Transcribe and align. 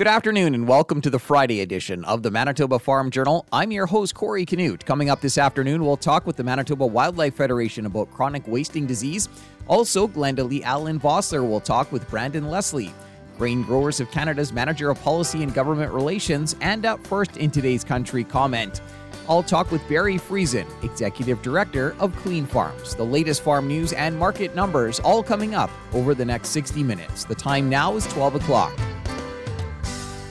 Good 0.00 0.06
afternoon 0.06 0.54
and 0.54 0.66
welcome 0.66 1.02
to 1.02 1.10
the 1.10 1.18
Friday 1.18 1.60
edition 1.60 2.06
of 2.06 2.22
the 2.22 2.30
Manitoba 2.30 2.78
Farm 2.78 3.10
Journal. 3.10 3.44
I'm 3.52 3.70
your 3.70 3.84
host, 3.84 4.14
Corey 4.14 4.46
Canute. 4.46 4.86
Coming 4.86 5.10
up 5.10 5.20
this 5.20 5.36
afternoon, 5.36 5.84
we'll 5.84 5.98
talk 5.98 6.26
with 6.26 6.36
the 6.36 6.42
Manitoba 6.42 6.86
Wildlife 6.86 7.34
Federation 7.34 7.84
about 7.84 8.10
chronic 8.10 8.48
wasting 8.48 8.86
disease. 8.86 9.28
Also, 9.66 10.08
Glenda 10.08 10.48
Lee 10.48 10.62
Allen 10.62 10.98
Vossler 10.98 11.46
will 11.46 11.60
talk 11.60 11.92
with 11.92 12.08
Brandon 12.08 12.48
Leslie. 12.48 12.94
Grain 13.36 13.62
Growers 13.62 14.00
of 14.00 14.10
Canada's 14.10 14.54
Manager 14.54 14.88
of 14.88 14.98
Policy 15.02 15.42
and 15.42 15.52
Government 15.52 15.92
Relations, 15.92 16.56
and 16.62 16.86
up 16.86 17.06
first 17.06 17.36
in 17.36 17.50
today's 17.50 17.84
country 17.84 18.24
comment. 18.24 18.80
I'll 19.28 19.42
talk 19.42 19.70
with 19.70 19.86
Barry 19.86 20.16
Friesen, 20.16 20.64
Executive 20.82 21.42
Director 21.42 21.94
of 21.98 22.16
Clean 22.16 22.46
Farms. 22.46 22.94
The 22.94 23.04
latest 23.04 23.42
farm 23.42 23.68
news 23.68 23.92
and 23.92 24.18
market 24.18 24.54
numbers 24.54 24.98
all 25.00 25.22
coming 25.22 25.54
up 25.54 25.70
over 25.92 26.14
the 26.14 26.24
next 26.24 26.48
60 26.48 26.82
minutes. 26.82 27.24
The 27.24 27.34
time 27.34 27.68
now 27.68 27.96
is 27.96 28.06
12 28.06 28.36
o'clock. 28.36 28.72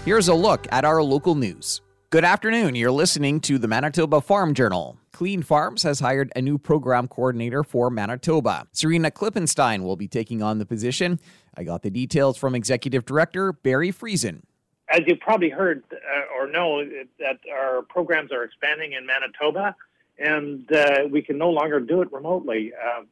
Here's 0.09 0.27
a 0.27 0.33
look 0.33 0.65
at 0.71 0.85
our 0.85 1.03
local 1.03 1.35
news. 1.35 1.81
Good 2.09 2.25
afternoon. 2.25 2.73
You're 2.73 2.89
listening 2.89 3.39
to 3.41 3.59
the 3.59 3.67
Manitoba 3.67 4.21
Farm 4.21 4.55
Journal. 4.55 4.97
Clean 5.11 5.43
Farms 5.43 5.83
has 5.83 5.99
hired 5.99 6.31
a 6.35 6.41
new 6.41 6.57
program 6.57 7.07
coordinator 7.07 7.63
for 7.63 7.91
Manitoba. 7.91 8.65
Serena 8.71 9.11
Klippenstein 9.11 9.83
will 9.83 9.95
be 9.95 10.07
taking 10.07 10.41
on 10.41 10.57
the 10.57 10.65
position. 10.65 11.19
I 11.55 11.63
got 11.63 11.83
the 11.83 11.91
details 11.91 12.37
from 12.37 12.55
Executive 12.55 13.05
Director 13.05 13.53
Barry 13.53 13.91
Friesen. 13.91 14.41
As 14.89 15.01
you 15.05 15.15
probably 15.15 15.51
heard 15.51 15.83
uh, 15.93 16.35
or 16.35 16.47
know, 16.47 16.83
that 17.19 17.37
our 17.53 17.83
programs 17.83 18.31
are 18.31 18.43
expanding 18.43 18.93
in 18.93 19.05
Manitoba, 19.05 19.75
and 20.17 20.71
uh, 20.71 21.01
we 21.07 21.21
can 21.21 21.37
no 21.37 21.51
longer 21.51 21.79
do 21.79 22.01
it 22.01 22.11
remotely. 22.11 22.71
Uh, 22.73 23.03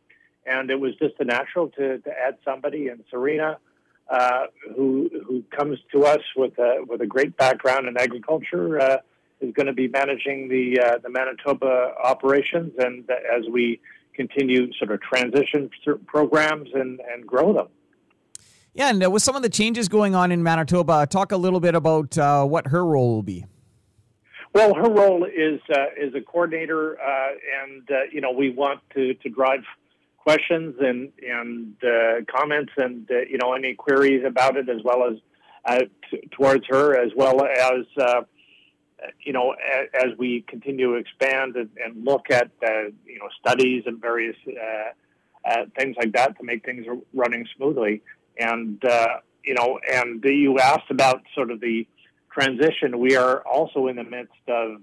and 0.47 0.71
it 0.71 0.79
was 0.79 0.95
just 0.95 1.13
a 1.19 1.25
natural 1.25 1.67
to, 1.77 1.99
to 1.99 2.09
add 2.09 2.39
somebody, 2.43 2.87
and 2.87 3.03
Serena 3.11 3.59
uh, 4.09 4.45
who 4.75 5.09
who 5.27 5.43
comes 5.55 5.77
to 5.91 6.05
us 6.05 6.21
with 6.35 6.57
a 6.57 6.85
with 6.87 7.01
a 7.01 7.07
great 7.07 7.35
background 7.35 7.87
in 7.87 7.97
agriculture, 7.97 8.79
uh, 8.79 8.97
is 9.41 9.53
going 9.53 9.67
to 9.67 9.73
be 9.73 9.87
managing 9.87 10.47
the 10.47 10.79
uh, 10.79 10.97
the 11.03 11.09
Manitoba 11.09 11.93
operations, 12.03 12.73
and 12.79 13.09
as 13.09 13.43
we 13.51 13.81
continue 14.15 14.71
sort 14.73 14.91
of 14.91 15.01
transition 15.01 15.69
programs 16.05 16.69
and 16.73 17.01
and 17.13 17.27
grow 17.27 17.53
them. 17.53 17.67
Yeah, 18.73 18.89
and 18.89 19.03
uh, 19.03 19.09
with 19.09 19.23
some 19.23 19.35
of 19.35 19.41
the 19.41 19.49
changes 19.49 19.89
going 19.89 20.15
on 20.15 20.31
in 20.31 20.41
Manitoba, 20.41 21.07
talk 21.07 21.31
a 21.31 21.37
little 21.37 21.59
bit 21.59 21.75
about 21.75 22.17
uh, 22.17 22.45
what 22.45 22.67
her 22.67 22.85
role 22.85 23.15
will 23.15 23.23
be. 23.23 23.45
Well, 24.53 24.73
her 24.73 24.89
role 24.89 25.25
is 25.25 25.59
is 26.01 26.15
a 26.15 26.21
coordinator, 26.21 26.97
and 27.61 27.87
you 28.11 28.21
know 28.21 28.31
we 28.31 28.51
want 28.51 28.79
to 28.93 29.13
to 29.15 29.29
drive 29.29 29.63
questions 30.27 30.75
and 30.81 31.09
and 31.25 31.73
uh, 31.81 32.15
comments 32.29 32.73
and 32.75 33.09
uh, 33.09 33.19
you 33.31 33.37
know 33.37 33.53
any 33.53 33.73
queries 33.73 34.25
about 34.25 34.57
it 34.57 34.67
as 34.67 34.81
well 34.83 35.01
as 35.09 35.15
uh, 35.63 35.85
t- 36.11 36.27
towards 36.31 36.65
her 36.67 36.99
as 37.01 37.11
well 37.15 37.45
as 37.45 37.85
uh, 37.97 38.21
you 39.21 39.31
know 39.31 39.53
a- 39.53 40.05
as 40.05 40.09
we 40.17 40.43
continue 40.49 40.87
to 40.91 40.95
expand 40.95 41.55
and, 41.55 41.69
and 41.81 42.03
look 42.03 42.25
at 42.29 42.51
uh, 42.61 42.87
you 43.05 43.19
know 43.19 43.29
studies 43.39 43.83
and 43.85 44.01
various 44.01 44.35
uh, 44.49 45.63
things 45.79 45.95
like 45.97 46.11
that 46.11 46.37
to 46.37 46.43
make 46.43 46.65
things 46.65 46.85
running 47.13 47.47
smoothly. 47.55 48.01
And 48.37 48.83
you 49.45 49.53
know 49.53 49.79
and 49.89 50.21
you 50.25 50.59
asked 50.59 50.91
about 50.91 51.21
sort 51.35 51.51
of 51.51 51.61
the 51.61 51.87
transition. 52.33 52.99
We 52.99 53.15
are 53.15 53.39
also 53.47 53.87
in 53.87 53.95
the 53.95 54.03
midst 54.03 54.45
of 54.49 54.81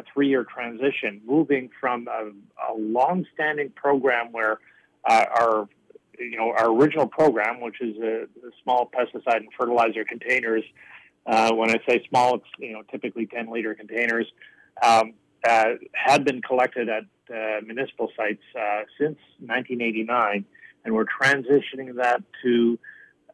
a 0.00 0.04
three-year 0.12 0.44
transition, 0.44 1.20
moving 1.24 1.70
from 1.80 2.08
a, 2.08 2.30
a 2.70 2.74
long-standing 2.76 3.70
program 3.70 4.32
where 4.32 4.58
uh, 5.08 5.24
our 5.38 5.68
you 6.18 6.36
know 6.36 6.52
our 6.56 6.70
original 6.70 7.06
program, 7.06 7.60
which 7.60 7.80
is 7.80 7.96
a, 7.98 8.22
a 8.24 8.50
small 8.62 8.90
pesticide 8.90 9.36
and 9.36 9.48
fertilizer 9.58 10.04
containers. 10.04 10.64
Uh, 11.26 11.52
when 11.52 11.70
I 11.70 11.78
say 11.88 12.04
small, 12.08 12.36
it's 12.36 12.44
you 12.58 12.72
know 12.72 12.82
typically 12.90 13.26
10 13.26 13.50
liter 13.50 13.74
containers. 13.74 14.26
Um, 14.82 15.14
uh, 15.46 15.74
had 15.92 16.24
been 16.24 16.42
collected 16.42 16.88
at 16.88 17.04
uh, 17.34 17.60
municipal 17.64 18.10
sites 18.16 18.42
uh, 18.54 18.82
since 18.98 19.18
1989, 19.38 20.44
and 20.84 20.94
we're 20.94 21.06
transitioning 21.06 21.94
that 21.96 22.22
to 22.42 22.78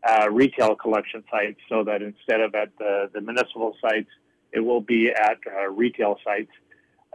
uh, 0.09 0.29
retail 0.31 0.77
collection 0.77 1.25
sites 1.31 1.59
so 1.69 1.83
that 1.83 2.03
instead 2.03 2.41
of 2.41 2.55
at 2.55 2.71
the, 2.79 3.11
the 3.13 3.21
municipal 3.21 3.75
sites, 3.81 4.11
it 4.53 4.61
will 4.61 4.81
be 4.81 5.11
at 5.11 5.39
uh, 5.47 5.69
retail 5.69 6.19
sites. 6.25 6.51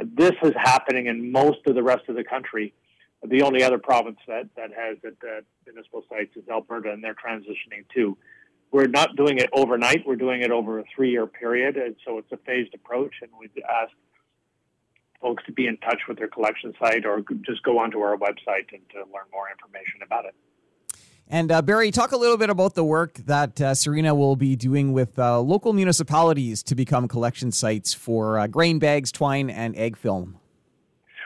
This 0.05 0.33
is 0.43 0.53
happening 0.55 1.07
in 1.07 1.31
most 1.31 1.59
of 1.65 1.75
the 1.75 1.83
rest 1.83 2.03
of 2.07 2.15
the 2.15 2.23
country. 2.23 2.73
The 3.23 3.43
only 3.43 3.63
other 3.63 3.77
province 3.77 4.17
that, 4.27 4.49
that 4.55 4.71
has 4.73 4.97
it 5.03 5.17
municipal 5.65 6.03
sites 6.09 6.35
is 6.35 6.43
Alberta, 6.49 6.91
and 6.91 7.03
they're 7.03 7.15
transitioning 7.15 7.85
too. 7.93 8.17
We're 8.71 8.87
not 8.87 9.15
doing 9.15 9.37
it 9.37 9.49
overnight. 9.53 10.03
We're 10.07 10.15
doing 10.15 10.41
it 10.41 10.51
over 10.51 10.79
a 10.79 10.83
three-year 10.95 11.27
period, 11.27 11.77
and 11.77 11.95
so 12.05 12.17
it's 12.17 12.31
a 12.31 12.37
phased 12.37 12.73
approach. 12.73 13.13
And 13.21 13.29
we 13.39 13.49
ask 13.63 13.91
folks 15.21 15.43
to 15.45 15.51
be 15.51 15.67
in 15.67 15.77
touch 15.77 15.99
with 16.07 16.17
their 16.17 16.29
collection 16.29 16.73
site 16.79 17.05
or 17.05 17.21
just 17.45 17.61
go 17.63 17.77
onto 17.77 17.99
our 17.99 18.17
website 18.17 18.71
and 18.73 18.81
to 18.91 18.99
learn 19.13 19.29
more 19.31 19.49
information 19.51 20.01
about 20.03 20.25
it. 20.25 20.33
And 21.33 21.49
uh, 21.49 21.61
Barry, 21.61 21.91
talk 21.91 22.11
a 22.11 22.17
little 22.17 22.35
bit 22.35 22.49
about 22.49 22.75
the 22.75 22.83
work 22.83 23.13
that 23.25 23.61
uh, 23.61 23.73
Serena 23.73 24.13
will 24.13 24.35
be 24.35 24.57
doing 24.57 24.91
with 24.91 25.17
uh, 25.17 25.39
local 25.39 25.71
municipalities 25.71 26.61
to 26.63 26.75
become 26.75 27.07
collection 27.07 27.53
sites 27.53 27.93
for 27.93 28.37
uh, 28.37 28.47
grain 28.47 28.79
bags, 28.79 29.13
twine, 29.13 29.49
and 29.49 29.73
ag 29.77 29.95
film. 29.95 30.37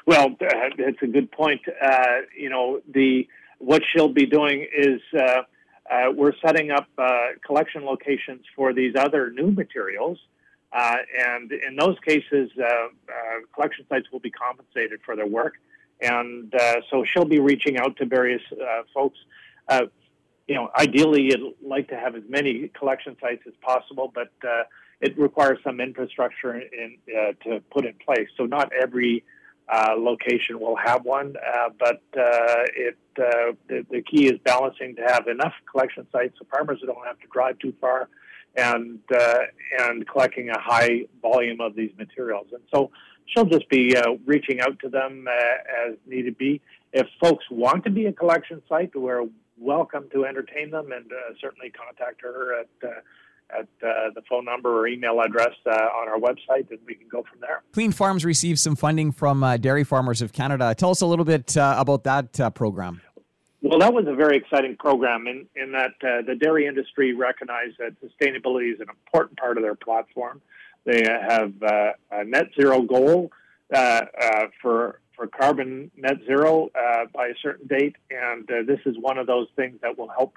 Well, 0.05 0.35
that's 0.39 1.01
a 1.01 1.07
good 1.07 1.31
point. 1.31 1.61
Uh, 1.83 2.05
you 2.38 2.51
know, 2.51 2.81
the 2.93 3.27
what 3.57 3.81
she'll 3.91 4.13
be 4.13 4.27
doing 4.27 4.67
is 4.77 5.01
uh, 5.19 5.41
we're 6.13 6.33
setting 6.45 6.69
up 6.69 6.85
collection 7.43 7.83
locations 7.83 8.45
for 8.55 8.73
these 8.73 8.93
other 8.95 9.31
new 9.31 9.49
materials. 9.49 10.19
and 10.72 11.51
in 11.51 11.75
those 11.79 11.97
cases, 12.07 12.51
collection 13.55 13.87
sites 13.89 14.05
will 14.11 14.19
be 14.19 14.29
compensated 14.29 14.99
for 15.03 15.16
their 15.16 15.25
work. 15.25 15.55
And 15.99 16.53
so 16.91 17.03
she'll 17.11 17.25
be 17.25 17.39
reaching 17.39 17.79
out 17.79 17.97
to 17.97 18.05
various 18.05 18.43
folks 18.93 19.17
uh, 19.67 19.85
you 20.47 20.55
know, 20.55 20.69
ideally, 20.77 21.23
you'd 21.23 21.55
like 21.63 21.87
to 21.89 21.95
have 21.95 22.15
as 22.15 22.23
many 22.29 22.69
collection 22.69 23.15
sites 23.19 23.43
as 23.47 23.53
possible, 23.61 24.11
but 24.13 24.31
uh, 24.47 24.63
it 25.01 25.17
requires 25.17 25.59
some 25.63 25.79
infrastructure 25.79 26.55
in, 26.55 26.97
uh, 27.09 27.31
to 27.43 27.61
put 27.71 27.85
in 27.85 27.93
place. 28.05 28.27
So 28.37 28.45
not 28.45 28.71
every 28.79 29.23
uh, 29.67 29.95
location 29.97 30.59
will 30.59 30.75
have 30.75 31.03
one, 31.05 31.35
uh, 31.37 31.69
but 31.79 32.03
uh, 32.15 32.65
it 32.75 32.97
uh, 33.17 33.53
the, 33.67 33.85
the, 33.89 34.01
key 34.03 34.27
is 34.27 34.39
balancing 34.43 34.95
to 34.95 35.01
have 35.01 35.27
enough 35.27 35.53
collection 35.71 36.05
sites 36.11 36.35
so 36.37 36.45
farmers 36.51 36.79
don't 36.85 37.05
have 37.05 37.19
to 37.19 37.27
drive 37.33 37.57
too 37.59 37.73
far, 37.81 38.07
and 38.55 38.99
and 39.79 40.07
collecting 40.07 40.49
a 40.49 40.59
high 40.59 41.05
volume 41.21 41.61
of 41.61 41.75
these 41.75 41.91
materials. 41.97 42.45
And 42.51 42.61
so 42.71 42.91
she'll 43.25 43.45
just 43.45 43.67
be 43.69 43.95
reaching 44.25 44.59
out 44.59 44.77
to 44.79 44.89
them 44.89 45.27
as 45.87 45.95
needed 46.05 46.37
be. 46.37 46.61
If 46.93 47.07
folks 47.19 47.45
want 47.49 47.85
to 47.85 47.89
be 47.89 48.05
a 48.05 48.13
collection 48.13 48.61
site, 48.69 48.95
we're 48.95 49.25
welcome 49.57 50.07
to 50.13 50.25
entertain 50.25 50.71
them, 50.71 50.91
and 50.91 51.11
uh, 51.11 51.33
certainly 51.39 51.69
contact 51.69 52.21
her 52.21 52.59
at 52.59 52.67
uh, 52.83 52.91
at 53.51 53.67
uh, 53.88 54.09
the 54.16 54.23
phone 54.27 54.43
number 54.43 54.79
or 54.79 54.88
email 54.88 55.21
address 55.21 55.53
uh, 55.67 55.69
on 55.69 56.09
our 56.09 56.17
website, 56.17 56.69
and 56.71 56.79
we 56.88 56.95
can 56.95 57.07
go 57.07 57.23
from 57.29 57.39
there. 57.41 57.61
Clean 57.73 57.91
Farms 57.91 58.25
received 58.25 58.57
some 58.57 58.75
funding 58.75 59.11
from 59.11 59.43
uh, 59.43 59.57
Dairy 59.57 59.83
Farmers 59.83 60.23
of 60.23 60.33
Canada. 60.33 60.73
Tell 60.75 60.89
us 60.89 61.01
a 61.01 61.05
little 61.05 61.25
bit 61.25 61.55
uh, 61.55 61.75
about 61.77 62.03
that 62.05 62.55
program. 62.55 63.01
Well, 63.61 63.79
that 63.79 63.93
was 63.93 64.05
a 64.07 64.16
very 64.16 64.38
exciting 64.38 64.75
program 64.77 65.27
in, 65.27 65.45
in 65.55 65.72
that 65.73 65.93
the 66.01 66.35
dairy 66.35 66.66
industry 66.66 67.13
recognized 67.13 67.77
that 67.77 67.95
sustainability 68.01 68.73
is 68.73 68.79
an 68.79 68.87
important 68.89 69.39
part 69.39 69.57
of 69.57 69.63
their 69.63 69.75
platform. 69.75 70.41
They 70.83 71.03
have 71.03 71.53
a 72.11 72.23
net 72.25 72.47
zero 72.59 72.81
goal 72.81 73.31
for 74.61 74.99
for 75.15 75.27
carbon 75.27 75.91
net 75.95 76.17
zero 76.25 76.69
uh, 76.75 77.05
by 77.13 77.27
a 77.27 77.33
certain 77.41 77.67
date, 77.67 77.95
and 78.09 78.49
uh, 78.51 78.63
this 78.67 78.79
is 78.85 78.95
one 78.99 79.17
of 79.17 79.27
those 79.27 79.47
things 79.55 79.79
that 79.81 79.97
will 79.97 80.09
help 80.09 80.35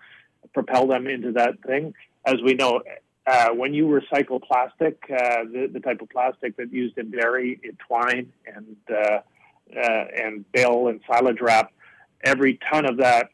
propel 0.55 0.87
them 0.87 1.07
into 1.07 1.33
that 1.33 1.61
thing. 1.67 1.95
As 2.25 2.37
we 2.45 2.55
know, 2.55 2.83
uh, 3.27 3.49
when 3.51 3.75
you 3.75 3.87
recycle 3.87 4.43
plastic, 4.43 5.03
uh, 5.11 5.45
the, 5.45 5.69
the, 5.73 5.81
type 5.81 6.01
of 6.01 6.09
plastic 6.09 6.57
that's 6.57 6.73
used 6.73 6.97
in 6.97 7.11
dairy, 7.11 7.61
in 7.63 7.77
twine, 7.87 8.33
and 8.47 8.77
uh, 8.91 9.19
uh, 9.77 10.05
and 10.17 10.51
bale 10.53 10.89
and 10.89 11.01
silage 11.07 11.41
wrap, 11.41 11.73
every 12.25 12.59
ton 12.71 12.87
of 12.87 12.97
that 12.99 13.31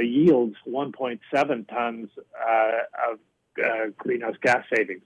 yields 0.00 0.54
1.7 0.68 1.68
tons 1.68 2.10
of 3.08 3.96
greenhouse 3.96 4.36
gas 4.40 4.64
savings. 4.74 5.02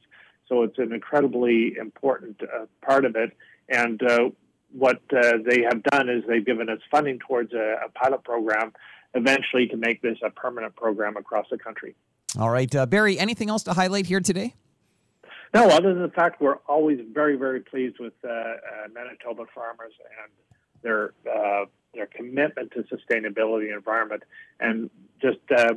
So 0.47 0.63
it's 0.63 0.79
an 0.79 0.93
incredibly 0.93 1.77
important 1.77 2.41
part 2.83 3.05
of 3.05 3.17
it, 3.17 3.33
and 3.69 4.01
what 4.73 5.01
uh, 5.17 5.39
they 5.45 5.63
have 5.63 5.83
done 5.85 6.09
is 6.09 6.25
they've 6.29 6.45
given 6.45 6.69
us 6.69 6.79
funding 6.91 7.19
towards 7.19 7.53
a, 7.53 7.77
a, 7.87 7.89
pilot 7.91 8.23
program 8.23 8.73
eventually 9.15 9.67
to 9.67 9.77
make 9.77 10.03
this 10.03 10.19
a 10.23 10.31
permanent 10.31 10.77
program 10.77 11.17
across 11.17 11.47
the 11.51 11.59
country. 11.59 11.97
All 12.39 12.51
right. 12.51 12.73
Uh, 12.75 12.85
Barry, 12.85 13.19
anything 13.19 13.49
else 13.49 13.63
to 13.65 13.73
highlight 13.73 14.07
here 14.07 14.21
today? 14.21 14.55
No, 15.55 15.69
other 15.69 15.95
than 15.95 16.03
the 16.03 16.11
fact 16.11 16.43
we're 16.43 16.59
always 16.69 17.01
very, 17.13 17.37
very 17.37 17.61
pleased 17.61 17.99
with 17.99 18.13
uh, 18.23 18.29
uh 18.29 18.55
Manitoba 18.93 19.45
farmers 19.55 19.93
and 20.23 20.31
their 20.83 21.15
uh, 21.27 21.65
their 21.95 22.07
commitment 22.07 22.73
to 22.73 22.83
sustainability 22.83 23.67
and 23.69 23.75
environment. 23.75 24.25
And 24.61 24.91
just 25.23 25.39
uh, 25.57 25.75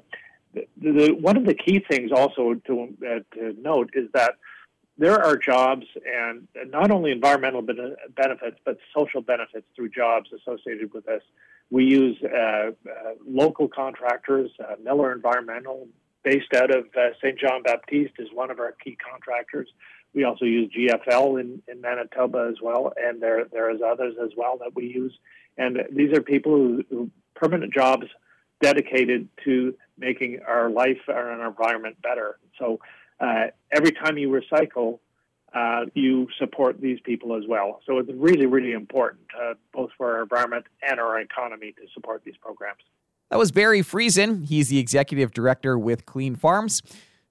the, 0.53 0.65
the, 0.77 1.15
one 1.19 1.37
of 1.37 1.45
the 1.45 1.53
key 1.53 1.81
things 1.89 2.11
also 2.13 2.55
to, 2.67 2.93
uh, 3.05 3.35
to 3.35 3.55
note 3.61 3.91
is 3.93 4.09
that 4.13 4.33
there 5.01 5.19
are 5.19 5.35
jobs 5.35 5.87
and 6.05 6.47
not 6.69 6.91
only 6.91 7.11
environmental 7.11 7.63
benefits, 7.63 8.57
but 8.63 8.77
social 8.95 9.19
benefits 9.19 9.65
through 9.75 9.89
jobs 9.89 10.29
associated 10.31 10.93
with 10.93 11.07
this. 11.07 11.23
We 11.71 11.85
use 11.85 12.17
uh, 12.23 12.37
uh, 12.37 12.71
local 13.27 13.67
contractors, 13.67 14.51
uh, 14.59 14.75
Miller 14.83 15.11
Environmental, 15.11 15.87
based 16.23 16.53
out 16.55 16.69
of 16.69 16.85
uh, 16.95 17.15
St. 17.17 17.39
Jean 17.39 17.63
Baptiste, 17.63 18.13
is 18.19 18.27
one 18.31 18.51
of 18.51 18.59
our 18.59 18.73
key 18.73 18.95
contractors. 18.95 19.67
We 20.13 20.23
also 20.23 20.45
use 20.45 20.71
GFL 20.71 21.41
in, 21.41 21.63
in 21.67 21.81
Manitoba 21.81 22.49
as 22.51 22.61
well, 22.61 22.93
and 22.95 23.19
there 23.19 23.45
there 23.51 23.71
is 23.71 23.81
others 23.81 24.13
as 24.23 24.29
well 24.37 24.59
that 24.59 24.75
we 24.75 24.85
use. 24.85 25.17
And 25.57 25.79
these 25.91 26.15
are 26.15 26.21
people 26.21 26.51
who, 26.55 26.83
who 26.91 27.11
permanent 27.33 27.73
jobs 27.73 28.05
dedicated 28.61 29.29
to 29.45 29.73
making 29.97 30.41
our 30.47 30.69
life 30.69 30.99
and 31.07 31.17
our 31.17 31.47
environment 31.47 31.99
better. 32.03 32.37
So 32.59 32.79
uh, 33.21 33.47
every 33.71 33.91
time 33.91 34.17
you 34.17 34.29
recycle, 34.29 34.99
uh, 35.53 35.85
you 35.93 36.27
support 36.39 36.81
these 36.81 36.99
people 37.01 37.35
as 37.35 37.43
well. 37.47 37.81
So 37.85 37.99
it's 37.99 38.09
really, 38.13 38.45
really 38.45 38.71
important, 38.71 39.21
uh, 39.39 39.53
both 39.73 39.91
for 39.97 40.15
our 40.15 40.23
environment 40.23 40.65
and 40.81 40.99
our 40.99 41.19
economy, 41.19 41.73
to 41.73 41.83
support 41.93 42.23
these 42.25 42.37
programs. 42.41 42.81
That 43.29 43.37
was 43.37 43.51
Barry 43.51 43.81
Friesen. 43.81 44.45
He's 44.45 44.69
the 44.69 44.79
executive 44.79 45.33
director 45.33 45.77
with 45.77 46.05
Clean 46.05 46.35
Farms. 46.35 46.81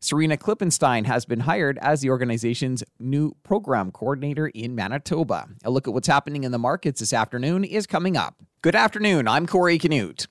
Serena 0.03 0.39
Klippenstein 0.39 1.05
has 1.05 1.27
been 1.27 1.41
hired 1.41 1.79
as 1.83 2.01
the 2.01 2.09
organization's 2.09 2.83
new 2.99 3.35
program 3.43 3.91
coordinator 3.91 4.49
in 4.49 4.75
Manitoba. 4.75 5.49
A 5.63 5.71
look 5.71 5.87
at 5.87 5.93
what's 5.93 6.09
happening 6.09 6.45
in 6.45 6.53
the 6.53 6.59
markets 6.59 7.01
this 7.01 7.13
afternoon 7.13 7.65
is 7.65 7.87
coming 7.87 8.17
up. 8.17 8.37
Good 8.63 8.75
afternoon. 8.75 9.29
I'm 9.29 9.47
Corey 9.47 9.79
Canute. 9.79 10.27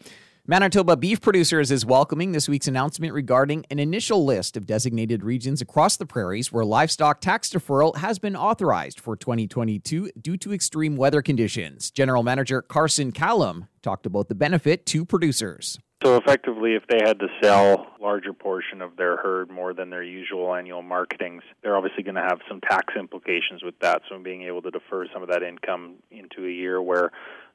Manitoba 0.49 0.97
Beef 0.97 1.21
Producers 1.21 1.69
is 1.69 1.85
welcoming 1.85 2.31
this 2.31 2.49
week's 2.49 2.67
announcement 2.67 3.13
regarding 3.13 3.67
an 3.69 3.77
initial 3.77 4.25
list 4.25 4.57
of 4.57 4.65
designated 4.65 5.23
regions 5.23 5.61
across 5.61 5.95
the 5.95 6.07
prairies 6.07 6.51
where 6.51 6.65
livestock 6.65 7.21
tax 7.21 7.51
deferral 7.51 7.97
has 7.97 8.17
been 8.17 8.35
authorized 8.35 8.99
for 8.99 9.15
2022 9.15 10.09
due 10.19 10.37
to 10.37 10.51
extreme 10.51 10.95
weather 10.95 11.21
conditions. 11.21 11.91
General 11.91 12.23
Manager 12.23 12.63
Carson 12.63 13.11
Callum 13.11 13.67
talked 13.83 14.07
about 14.07 14.27
the 14.27 14.33
benefit 14.33 14.87
to 14.87 15.05
producers. 15.05 15.77
So 16.03 16.15
effectively, 16.15 16.73
if 16.73 16.83
they 16.87 16.97
had 17.05 17.19
to 17.19 17.27
sell 17.43 17.93
a 17.99 18.01
larger 18.01 18.33
portion 18.33 18.81
of 18.81 18.95
their 18.97 19.17
herd 19.17 19.51
more 19.51 19.75
than 19.75 19.91
their 19.91 20.01
usual 20.01 20.55
annual 20.55 20.81
marketings, 20.81 21.43
they're 21.61 21.77
obviously 21.77 22.01
going 22.01 22.15
to 22.15 22.23
have 22.23 22.39
some 22.47 22.59
tax 22.61 22.95
implications 22.97 23.61
with 23.61 23.77
that. 23.81 24.01
So 24.09 24.17
being 24.17 24.41
able 24.43 24.63
to 24.63 24.71
defer 24.71 25.05
some 25.13 25.21
of 25.21 25.29
that 25.29 25.43
income 25.43 25.97
into 26.09 26.47
a 26.47 26.51
year 26.51 26.81
where 26.81 27.11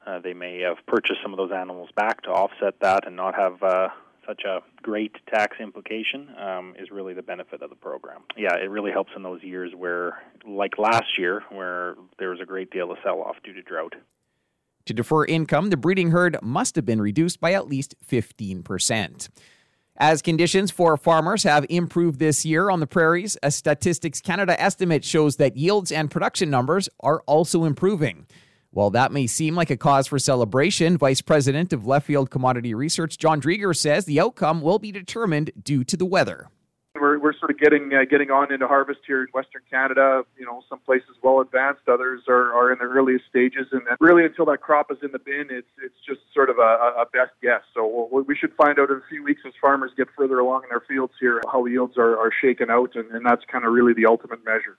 uh, 0.07 0.19
they 0.21 0.35
may 0.35 0.61
have 0.61 0.77
purchased 0.87 1.21
some 1.23 1.33
of 1.33 1.37
those 1.37 1.53
animals 1.53 1.89
back 1.97 2.23
to 2.23 2.31
offset 2.31 2.75
that 2.81 3.07
and 3.07 3.17
not 3.17 3.35
have 3.35 3.63
uh, 3.63 3.89
such 4.27 4.43
a 4.45 4.61
great 4.83 5.15
tax 5.33 5.57
implication 5.61 6.29
um, 6.39 6.75
is 6.79 6.91
really 6.91 7.15
the 7.15 7.23
benefit 7.23 7.63
of 7.63 7.71
the 7.71 7.77
program. 7.77 8.23
Yeah, 8.37 8.55
it 8.57 8.71
really 8.71 8.93
helps 8.93 9.13
in 9.17 9.23
those 9.23 9.43
years 9.43 9.73
where, 9.77 10.23
like 10.47 10.79
last 10.79 11.19
year, 11.19 11.43
where 11.51 11.95
there 12.19 12.31
was 12.31 12.41
a 12.41 12.47
great 12.47 12.71
deal 12.71 12.91
of 12.91 12.99
sell 13.03 13.21
off 13.21 13.37
due 13.45 13.53
to 13.53 13.63
drought. 13.63 13.95
To 14.87 14.93
defer 14.93 15.25
income, 15.25 15.71
the 15.71 15.77
breeding 15.77 16.11
herd 16.11 16.37
must 16.43 16.77
have 16.77 16.85
been 16.85 17.01
reduced 17.01 17.41
by 17.41 17.53
at 17.53 17.69
least 17.69 17.95
15%. 18.07 19.29
As 19.97 20.23
conditions 20.23 20.71
for 20.71 20.97
farmers 20.97 21.45
have 21.45 21.65
improved 21.71 22.19
this 22.19 22.45
year 22.45 22.69
on 22.69 22.81
the 22.81 22.87
prairies, 22.87 23.39
a 23.43 23.51
Statistics 23.51 24.21
Canada 24.21 24.61
estimate 24.61 25.05
shows 25.05 25.37
that 25.37 25.57
yields 25.57 25.93
and 25.93 26.11
production 26.11 26.51
numbers 26.51 26.89
are 27.01 27.23
also 27.27 27.65
improving. 27.65 28.27
While 28.75 28.91
that 28.91 29.13
may 29.13 29.29
seem 29.29 29.55
like 29.55 29.71
a 29.71 29.77
cause 29.77 30.09
for 30.09 30.19
celebration, 30.19 30.99
Vice 30.99 31.21
President 31.21 31.73
of 31.73 31.83
Leftfield 31.83 32.31
Commodity 32.31 32.75
Research 32.75 33.19
John 33.19 33.41
Driedger 33.41 33.75
says 33.75 34.05
the 34.05 34.19
outcome 34.19 34.61
will 34.61 34.81
be 34.81 34.91
determined 34.91 35.53
due 35.63 35.85
to 35.85 35.97
the 35.97 36.05
weather. 36.05 36.49
We're, 36.97 37.21
we're 37.21 37.35
sort 37.39 37.53
of 37.53 37.59
getting 37.59 37.93
uh, 37.95 38.05
getting 38.11 38.33
on 38.33 38.53
into 38.53 38.67
harvest 38.67 39.01
here 39.07 39.23
in 39.23 39.29
Western 39.33 39.63
Canada. 39.71 40.25
You 40.37 40.45
know, 40.45 40.65
some 40.69 40.81
places 40.81 41.11
well 41.23 41.41
advanced, 41.41 41.83
others 41.89 42.23
are, 42.27 42.53
are 42.53 42.73
in 42.73 42.79
the 42.79 42.85
earliest 42.87 43.27
stages, 43.27 43.69
and 43.71 43.83
really 44.01 44.25
until 44.25 44.45
that 44.47 44.61
crop 44.61 44.91
is 44.91 44.99
in 45.03 45.13
the 45.13 45.21
bin, 45.21 45.47
it's 45.51 45.71
it's 45.81 45.99
just 46.05 46.23
sort 46.35 46.51
of 46.51 46.59
a, 46.59 47.03
a 47.03 47.05
best 47.13 47.31
guess. 47.43 47.63
So 47.75 48.09
we'll, 48.11 48.25
we 48.25 48.35
should 48.35 48.55
find 48.55 48.81
out 48.81 48.91
in 48.91 48.97
a 48.97 49.09
few 49.09 49.23
weeks 49.23 49.43
as 49.47 49.53
farmers 49.61 49.93
get 49.97 50.09
further 50.17 50.41
along 50.41 50.65
in 50.65 50.71
their 50.71 50.83
fields 50.89 51.13
here 51.21 51.41
how 51.53 51.65
yields 51.67 51.97
are, 51.97 52.19
are 52.19 52.33
shaken 52.41 52.71
out, 52.71 52.97
and, 52.97 53.09
and 53.13 53.25
that's 53.25 53.45
kind 53.51 53.65
of 53.65 53.73
really 53.73 53.93
the 53.95 54.07
ultimate 54.07 54.45
measure. 54.45 54.79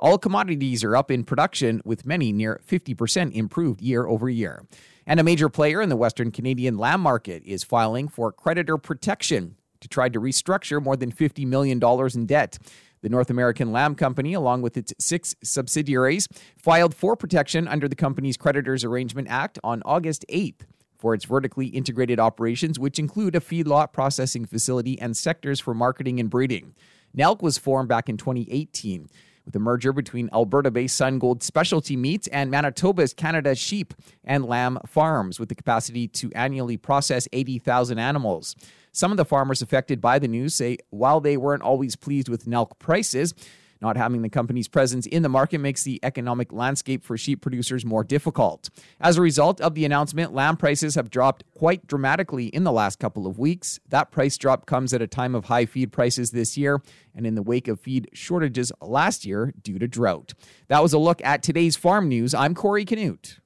All 0.00 0.16
commodities 0.16 0.84
are 0.84 0.94
up 0.94 1.10
in 1.10 1.24
production, 1.24 1.82
with 1.84 2.06
many 2.06 2.32
near 2.32 2.60
50% 2.64 3.32
improved 3.32 3.82
year 3.82 4.06
over 4.06 4.30
year. 4.30 4.64
And 5.04 5.18
a 5.18 5.24
major 5.24 5.48
player 5.48 5.82
in 5.82 5.88
the 5.88 5.96
Western 5.96 6.30
Canadian 6.30 6.78
lamb 6.78 7.00
market 7.00 7.42
is 7.44 7.64
filing 7.64 8.06
for 8.06 8.30
creditor 8.30 8.78
protection 8.78 9.56
to 9.80 9.88
try 9.88 10.08
to 10.08 10.20
restructure 10.20 10.80
more 10.80 10.96
than 10.96 11.10
$50 11.10 11.44
million 11.46 11.80
in 12.14 12.26
debt. 12.26 12.58
The 13.00 13.08
North 13.08 13.28
American 13.28 13.72
Lamb 13.72 13.96
Company, 13.96 14.34
along 14.34 14.62
with 14.62 14.76
its 14.76 14.92
six 15.00 15.34
subsidiaries, 15.42 16.28
filed 16.56 16.94
for 16.94 17.16
protection 17.16 17.66
under 17.66 17.88
the 17.88 17.96
Companies' 17.96 18.36
Creditors 18.36 18.84
Arrangement 18.84 19.26
Act 19.28 19.58
on 19.64 19.82
August 19.84 20.24
8th 20.28 20.60
for 20.96 21.14
its 21.14 21.24
vertically 21.24 21.66
integrated 21.68 22.20
operations, 22.20 22.78
which 22.78 22.98
include 23.00 23.34
a 23.34 23.40
feedlot 23.40 23.92
processing 23.92 24.44
facility 24.44 25.00
and 25.00 25.16
sectors 25.16 25.58
for 25.58 25.74
marketing 25.74 26.20
and 26.20 26.30
breeding. 26.30 26.74
NELC 27.16 27.40
was 27.40 27.56
formed 27.56 27.88
back 27.88 28.08
in 28.08 28.16
2018 28.16 29.08
with 29.48 29.56
a 29.56 29.58
merger 29.58 29.94
between 29.94 30.28
Alberta 30.34 30.70
based 30.70 30.94
Sun 30.94 31.20
Gold 31.20 31.42
Specialty 31.42 31.96
Meats 31.96 32.28
and 32.28 32.50
Manitoba's 32.50 33.14
Canada 33.14 33.54
Sheep 33.54 33.94
and 34.22 34.44
Lamb 34.44 34.78
Farms, 34.86 35.40
with 35.40 35.48
the 35.48 35.54
capacity 35.54 36.06
to 36.06 36.30
annually 36.34 36.76
process 36.76 37.26
80,000 37.32 37.98
animals. 37.98 38.54
Some 38.92 39.10
of 39.10 39.16
the 39.16 39.24
farmers 39.24 39.62
affected 39.62 40.02
by 40.02 40.18
the 40.18 40.28
news 40.28 40.54
say 40.54 40.76
while 40.90 41.20
they 41.20 41.38
weren't 41.38 41.62
always 41.62 41.96
pleased 41.96 42.28
with 42.28 42.44
NELC 42.44 42.78
prices, 42.78 43.32
not 43.80 43.96
having 43.96 44.22
the 44.22 44.28
company's 44.28 44.68
presence 44.68 45.06
in 45.06 45.22
the 45.22 45.28
market 45.28 45.58
makes 45.58 45.82
the 45.82 46.00
economic 46.02 46.52
landscape 46.52 47.04
for 47.04 47.16
sheep 47.16 47.40
producers 47.40 47.84
more 47.84 48.04
difficult. 48.04 48.70
As 49.00 49.16
a 49.16 49.22
result 49.22 49.60
of 49.60 49.74
the 49.74 49.84
announcement, 49.84 50.34
lamb 50.34 50.56
prices 50.56 50.94
have 50.94 51.10
dropped 51.10 51.44
quite 51.54 51.86
dramatically 51.86 52.46
in 52.46 52.64
the 52.64 52.72
last 52.72 52.98
couple 52.98 53.26
of 53.26 53.38
weeks. 53.38 53.78
That 53.88 54.10
price 54.10 54.36
drop 54.36 54.66
comes 54.66 54.92
at 54.92 55.02
a 55.02 55.06
time 55.06 55.34
of 55.34 55.46
high 55.46 55.66
feed 55.66 55.92
prices 55.92 56.30
this 56.30 56.56
year 56.56 56.82
and 57.14 57.26
in 57.26 57.34
the 57.34 57.42
wake 57.42 57.68
of 57.68 57.80
feed 57.80 58.08
shortages 58.12 58.72
last 58.80 59.24
year 59.24 59.52
due 59.62 59.78
to 59.78 59.88
drought. 59.88 60.34
That 60.68 60.82
was 60.82 60.92
a 60.92 60.98
look 60.98 61.22
at 61.24 61.42
today's 61.42 61.76
farm 61.76 62.08
news. 62.08 62.34
I'm 62.34 62.54
Corey 62.54 62.84
Canute. 62.84 63.38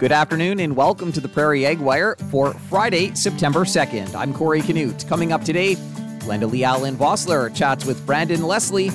Good 0.00 0.12
afternoon 0.12 0.60
and 0.60 0.74
welcome 0.74 1.12
to 1.12 1.20
the 1.20 1.28
Prairie 1.28 1.66
Ag 1.66 1.78
Wire 1.78 2.16
for 2.30 2.54
Friday, 2.54 3.14
September 3.14 3.66
2nd. 3.66 4.14
I'm 4.14 4.32
Corey 4.32 4.62
Canute. 4.62 5.06
Coming 5.06 5.30
up 5.30 5.44
today, 5.44 5.74
Glenda 6.20 6.50
Lee 6.50 6.64
Allen 6.64 6.96
Vossler 6.96 7.54
chats 7.54 7.84
with 7.84 8.06
Brandon 8.06 8.44
Leslie, 8.44 8.90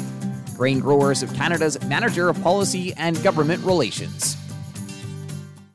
Grain 0.56 0.80
Growers 0.80 1.22
of 1.22 1.32
Canada's 1.36 1.80
Manager 1.84 2.28
of 2.28 2.42
Policy 2.42 2.92
and 2.96 3.22
Government 3.22 3.64
Relations. 3.64 4.36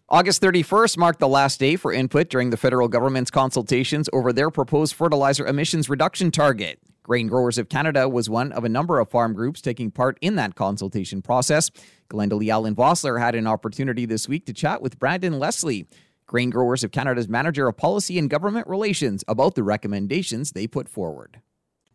August 0.08 0.42
31st 0.42 0.98
marked 0.98 1.20
the 1.20 1.28
last 1.28 1.60
day 1.60 1.76
for 1.76 1.92
input 1.92 2.28
during 2.28 2.50
the 2.50 2.56
federal 2.56 2.88
government's 2.88 3.30
consultations 3.30 4.08
over 4.12 4.32
their 4.32 4.50
proposed 4.50 4.94
fertilizer 4.94 5.46
emissions 5.46 5.88
reduction 5.88 6.32
target. 6.32 6.80
Grain 7.02 7.28
Growers 7.28 7.56
of 7.56 7.68
Canada 7.68 8.08
was 8.08 8.28
one 8.28 8.52
of 8.52 8.64
a 8.64 8.68
number 8.68 8.98
of 8.98 9.10
farm 9.10 9.32
groups 9.32 9.60
taking 9.60 9.90
part 9.90 10.18
in 10.20 10.36
that 10.36 10.54
consultation 10.54 11.22
process. 11.22 11.70
Glenda 12.10 12.46
Allen 12.48 12.76
Vossler 12.76 13.18
had 13.18 13.34
an 13.34 13.46
opportunity 13.46 14.04
this 14.04 14.28
week 14.28 14.44
to 14.46 14.52
chat 14.52 14.82
with 14.82 14.98
Brandon 14.98 15.38
Leslie, 15.38 15.86
Grain 16.26 16.50
Growers 16.50 16.84
of 16.84 16.92
Canada's 16.92 17.28
Manager 17.28 17.66
of 17.68 17.76
Policy 17.76 18.18
and 18.18 18.28
Government 18.28 18.66
Relations, 18.68 19.24
about 19.26 19.54
the 19.54 19.62
recommendations 19.62 20.52
they 20.52 20.66
put 20.66 20.88
forward. 20.88 21.40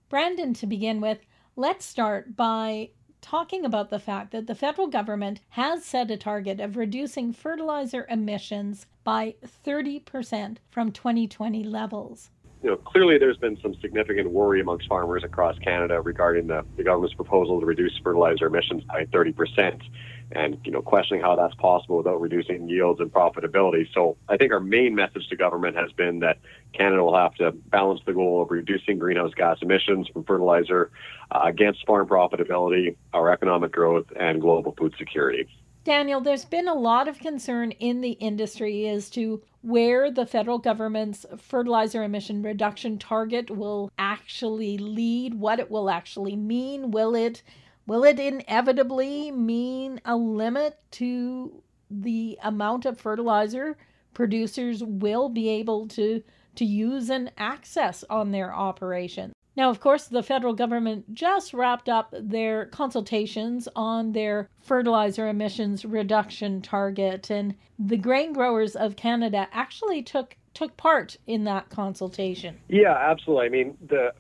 Brandon, 0.10 0.54
to 0.56 0.66
begin 0.66 1.02
with, 1.02 1.20
let's 1.56 1.86
start 1.86 2.36
by 2.36 2.90
talking 3.22 3.64
about 3.64 3.90
the 3.90 4.00
fact 4.00 4.32
that 4.32 4.48
the 4.48 4.56
federal 4.56 4.88
government 4.88 5.40
has 5.50 5.86
set 5.86 6.12
a 6.12 6.18
target 6.18 6.60
of 6.60 6.78
reducing 6.78 7.32
fertilizer 7.32 8.06
emissions 8.10 8.88
by 9.04 9.36
30% 9.64 10.58
from 10.70 10.92
2020 10.92 11.64
levels 11.64 12.32
you 12.66 12.72
know, 12.72 12.78
clearly 12.78 13.20
there's 13.20 13.38
been 13.38 13.60
some 13.62 13.76
significant 13.80 14.32
worry 14.32 14.60
amongst 14.60 14.88
farmers 14.88 15.24
across 15.24 15.56
Canada 15.60 16.02
regarding 16.02 16.48
the, 16.48 16.66
the 16.78 16.84
government's 16.84 17.14
proposal 17.14 17.60
to 17.60 17.66
reduce 17.66 17.96
fertilizer 18.04 18.48
emissions 18.48 18.84
by 18.86 19.06
30% 19.06 19.84
and, 20.32 20.58
you 20.66 20.72
know, 20.72 20.82
questioning 20.82 21.22
how 21.22 21.36
that's 21.36 21.54
possible 21.54 21.98
without 21.98 22.20
reducing 22.20 22.68
yields 22.68 23.00
and 23.00 23.14
profitability. 23.14 23.86
So 23.94 24.18
I 24.28 24.38
think 24.38 24.52
our 24.52 24.60
main 24.60 24.96
message 24.96 25.28
to 25.30 25.36
government 25.36 25.76
has 25.76 25.92
been 25.92 26.22
that 26.22 26.40
Canada 26.74 27.04
will 27.04 27.16
have 27.16 27.36
to 27.36 27.52
balance 27.52 28.02
the 28.08 28.14
goal 28.14 28.42
of 28.42 28.50
reducing 28.50 28.98
greenhouse 28.98 29.36
gas 29.36 29.60
emissions 29.62 30.08
from 30.08 30.24
fertilizer 30.24 30.90
uh, 31.30 31.42
against 31.44 31.86
farm 31.86 32.08
profitability, 32.08 32.96
our 33.14 33.32
economic 33.32 33.74
growth, 33.74 34.08
and 34.20 34.42
global 34.42 34.74
food 34.76 34.96
security. 34.98 35.48
Daniel, 35.86 36.20
there's 36.20 36.46
been 36.46 36.68
a 36.68 36.74
lot 36.74 37.08
of 37.08 37.20
concern 37.20 37.70
in 37.70 38.02
the 38.02 38.14
industry 38.14 38.90
as 38.90 39.08
to 39.12 39.44
where 39.62 40.10
the 40.10 40.26
federal 40.26 40.58
government's 40.58 41.28
fertilizer 41.38 42.04
emission 42.04 42.42
reduction 42.42 42.98
target 42.98 43.52
will 43.52 43.92
actually 44.00 44.80
lead, 44.80 45.36
what 45.36 45.60
it 45.60 45.70
will 45.70 45.92
actually 45.92 46.36
mean. 46.36 46.90
Will 46.90 47.14
it 47.14 47.44
will 47.86 48.04
it 48.04 48.20
inevitably 48.20 49.30
mean 49.30 50.02
a 50.06 50.16
limit 50.16 50.80
to 50.90 51.62
the 51.92 52.40
amount 52.42 52.88
of 52.88 53.00
fertilizer 53.00 53.78
producers 54.16 54.84
will 54.84 55.30
be 55.30 55.50
able 55.50 55.88
to, 55.90 56.24
to 56.56 56.66
use 56.66 57.12
and 57.12 57.32
access 57.38 58.04
on 58.10 58.32
their 58.32 58.52
operations. 58.52 59.36
Now, 59.56 59.70
of 59.70 59.80
course, 59.80 60.08
the 60.08 60.24
federal 60.24 60.54
government 60.54 61.14
just 61.14 61.54
wrapped 61.54 61.88
up 61.88 62.14
their 62.18 62.66
consultations 62.68 63.68
on 63.76 64.12
their 64.12 64.50
fertilizer 64.62 65.28
emissions 65.28 65.86
reduction 65.86 66.62
target, 66.62 67.30
and 67.30 67.56
the 67.80 67.98
grain 67.98 68.34
growers 68.34 68.76
of 68.76 68.96
Canada 68.96 69.48
actually 69.52 70.04
took 70.04 70.36
took 70.54 70.78
part 70.78 71.18
in 71.28 71.44
that 71.44 71.70
consultation. 71.70 72.58
Yeah, 72.70 72.96
absolutely. 72.98 73.46
I 73.46 73.50
mean, 73.50 73.78
the 73.88 74.14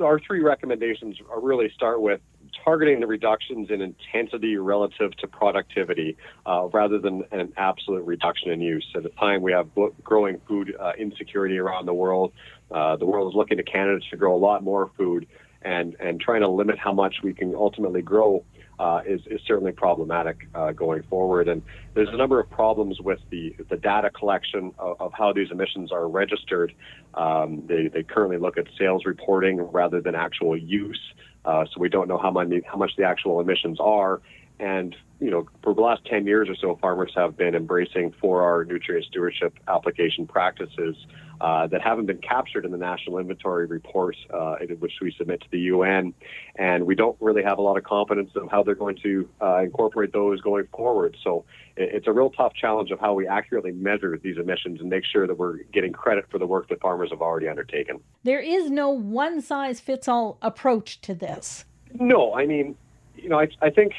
our 0.00 0.18
three 0.20 0.40
recommendations 0.40 1.18
really 1.40 1.70
start 1.74 2.00
with 2.00 2.20
targeting 2.64 3.00
the 3.00 3.06
reductions 3.06 3.70
in 3.70 3.80
intensity 3.80 4.56
relative 4.56 5.16
to 5.16 5.26
productivity 5.26 6.16
uh, 6.46 6.68
rather 6.72 6.98
than 6.98 7.24
an 7.32 7.52
absolute 7.56 8.04
reduction 8.04 8.50
in 8.50 8.60
use. 8.60 8.86
At 8.94 9.04
a 9.04 9.08
time 9.10 9.42
we 9.42 9.52
have 9.52 9.68
growing 10.02 10.40
food 10.46 10.74
uh, 10.78 10.92
insecurity 10.98 11.58
around 11.58 11.86
the 11.86 11.94
world, 11.94 12.32
uh, 12.74 12.96
the 12.96 13.06
world 13.06 13.32
is 13.32 13.36
looking 13.36 13.56
to 13.58 13.62
Canada 13.62 14.00
to 14.10 14.16
grow 14.16 14.34
a 14.34 14.38
lot 14.38 14.62
more 14.62 14.90
food, 14.96 15.26
and, 15.62 15.96
and 16.00 16.20
trying 16.20 16.40
to 16.40 16.48
limit 16.48 16.78
how 16.78 16.92
much 16.92 17.16
we 17.22 17.32
can 17.32 17.54
ultimately 17.54 18.02
grow 18.02 18.44
uh, 18.78 19.00
is, 19.06 19.20
is 19.26 19.40
certainly 19.46 19.70
problematic 19.70 20.48
uh, 20.54 20.72
going 20.72 21.02
forward. 21.04 21.48
And 21.48 21.62
there's 21.94 22.08
a 22.08 22.16
number 22.16 22.40
of 22.40 22.50
problems 22.50 23.00
with 23.00 23.20
the, 23.30 23.54
the 23.70 23.76
data 23.76 24.10
collection 24.10 24.72
of, 24.78 25.00
of 25.00 25.12
how 25.12 25.32
these 25.32 25.50
emissions 25.50 25.92
are 25.92 26.08
registered. 26.08 26.74
Um, 27.14 27.62
they, 27.66 27.88
they 27.88 28.02
currently 28.02 28.38
look 28.38 28.58
at 28.58 28.66
sales 28.78 29.04
reporting 29.04 29.60
rather 29.60 30.00
than 30.00 30.14
actual 30.14 30.56
use. 30.56 31.00
Uh, 31.44 31.64
so 31.72 31.80
we 31.80 31.88
don't 31.88 32.08
know 32.08 32.18
how 32.18 32.30
much 32.30 32.48
how 32.66 32.76
much 32.76 32.92
the 32.96 33.04
actual 33.04 33.40
emissions 33.40 33.78
are. 33.80 34.20
And 34.62 34.94
you 35.18 35.30
know, 35.30 35.46
for 35.62 35.74
the 35.74 35.80
last 35.80 36.04
10 36.06 36.26
years 36.26 36.48
or 36.48 36.54
so, 36.54 36.76
farmers 36.80 37.12
have 37.16 37.36
been 37.36 37.54
embracing 37.54 38.12
4R 38.22 38.66
nutrient 38.66 39.06
stewardship 39.06 39.56
application 39.68 40.26
practices 40.26 40.96
uh, 41.40 41.66
that 41.68 41.80
haven't 41.80 42.06
been 42.06 42.18
captured 42.18 42.64
in 42.64 42.70
the 42.70 42.78
national 42.78 43.18
inventory 43.18 43.66
report, 43.66 44.16
uh, 44.32 44.56
which 44.78 44.92
we 45.00 45.12
submit 45.18 45.40
to 45.40 45.46
the 45.50 45.58
UN. 45.60 46.14
And 46.56 46.86
we 46.86 46.94
don't 46.94 47.16
really 47.20 47.42
have 47.42 47.58
a 47.58 47.60
lot 47.62 47.76
of 47.76 47.82
confidence 47.82 48.30
of 48.36 48.50
how 48.50 48.62
they're 48.62 48.76
going 48.76 48.98
to 49.02 49.28
uh, 49.40 49.58
incorporate 49.58 50.12
those 50.12 50.40
going 50.40 50.68
forward. 50.76 51.16
So 51.22 51.44
it's 51.76 52.06
a 52.06 52.12
real 52.12 52.30
tough 52.30 52.54
challenge 52.54 52.92
of 52.92 53.00
how 53.00 53.14
we 53.14 53.26
accurately 53.26 53.72
measure 53.72 54.18
these 54.20 54.38
emissions 54.38 54.80
and 54.80 54.88
make 54.88 55.04
sure 55.04 55.26
that 55.26 55.36
we're 55.36 55.58
getting 55.72 55.92
credit 55.92 56.26
for 56.30 56.38
the 56.38 56.46
work 56.46 56.68
that 56.68 56.80
farmers 56.80 57.10
have 57.10 57.22
already 57.22 57.48
undertaken. 57.48 58.00
There 58.22 58.40
is 58.40 58.70
no 58.70 58.90
one 58.90 59.40
size 59.40 59.80
fits 59.80 60.06
all 60.06 60.38
approach 60.42 61.00
to 61.02 61.14
this. 61.14 61.64
No, 61.94 62.34
I 62.34 62.46
mean, 62.46 62.76
you 63.16 63.28
know, 63.28 63.38
I, 63.38 63.48
I 63.60 63.70
think 63.70 63.92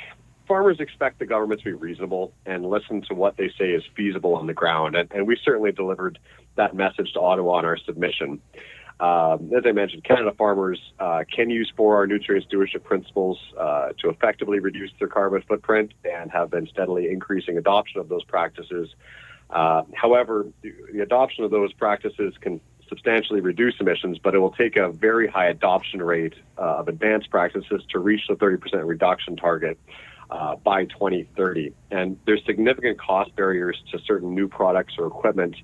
farmers 0.48 0.80
expect 0.80 1.20
the 1.20 1.26
government 1.26 1.62
to 1.62 1.66
be 1.66 1.74
reasonable 1.74 2.34
and 2.46 2.66
listen 2.66 3.02
to 3.04 3.14
what 3.14 3.38
they 3.38 3.50
say 3.58 3.72
is 3.72 3.84
feasible 3.96 4.36
on 4.36 4.48
the 4.48 4.54
ground. 4.54 4.96
And, 4.96 5.12
and 5.12 5.28
we 5.28 5.38
certainly 5.44 5.72
delivered 5.72 6.20
that 6.56 6.76
message 6.76 7.14
to 7.14 7.20
Ottawa 7.20 7.54
on 7.58 7.66
our 7.66 7.78
submission. 7.78 8.42
Um, 9.00 9.52
as 9.56 9.64
I 9.66 9.72
mentioned, 9.72 10.04
Canada 10.04 10.32
farmers 10.38 10.80
uh, 11.00 11.24
can 11.34 11.50
use 11.50 11.72
4R 11.78 12.08
nutrient 12.08 12.46
stewardship 12.46 12.84
principles 12.84 13.40
uh, 13.60 13.90
to 14.00 14.10
effectively 14.10 14.60
reduce 14.60 14.92
their 15.00 15.08
carbon 15.08 15.42
footprint 15.48 15.94
and 16.06 16.32
have 16.32 16.52
been 16.52 16.68
steadily 16.68 17.10
increasing 17.10 17.58
adoption 17.58 18.00
of 18.00 18.08
those 18.08 18.24
practices. 18.24 18.90
Uh, 19.50 19.84
however, 19.94 20.48
the 20.62 21.00
adoption 21.02 21.44
of 21.44 21.52
those 21.52 21.74
practices 21.74 22.34
can 22.40 22.62
substantially 22.88 23.42
reduce 23.42 23.74
emissions, 23.80 24.20
but 24.20 24.36
it 24.36 24.40
will 24.40 24.52
take 24.52 24.76
a 24.76 24.90
very 24.90 25.28
high 25.28 25.48
adoption 25.48 26.02
rate 26.02 26.36
uh, 26.58 26.78
of 26.78 26.88
advanced 26.88 27.30
practices 27.30 27.82
to 27.90 28.00
reach 28.00 28.22
the 28.28 28.36
30% 28.36 28.88
reduction 28.88 29.36
target 29.36 29.80
uh, 30.30 30.56
by 30.58 30.86
2030. 30.86 31.74
And 31.92 32.18
there's 32.25 32.44
significant 32.46 33.00
cost 33.00 33.36
barriers 33.36 33.82
to 33.92 34.00
certain 34.06 34.34
new 34.34 34.48
products 34.48 34.96
or 34.98 35.08
equipment, 35.08 35.56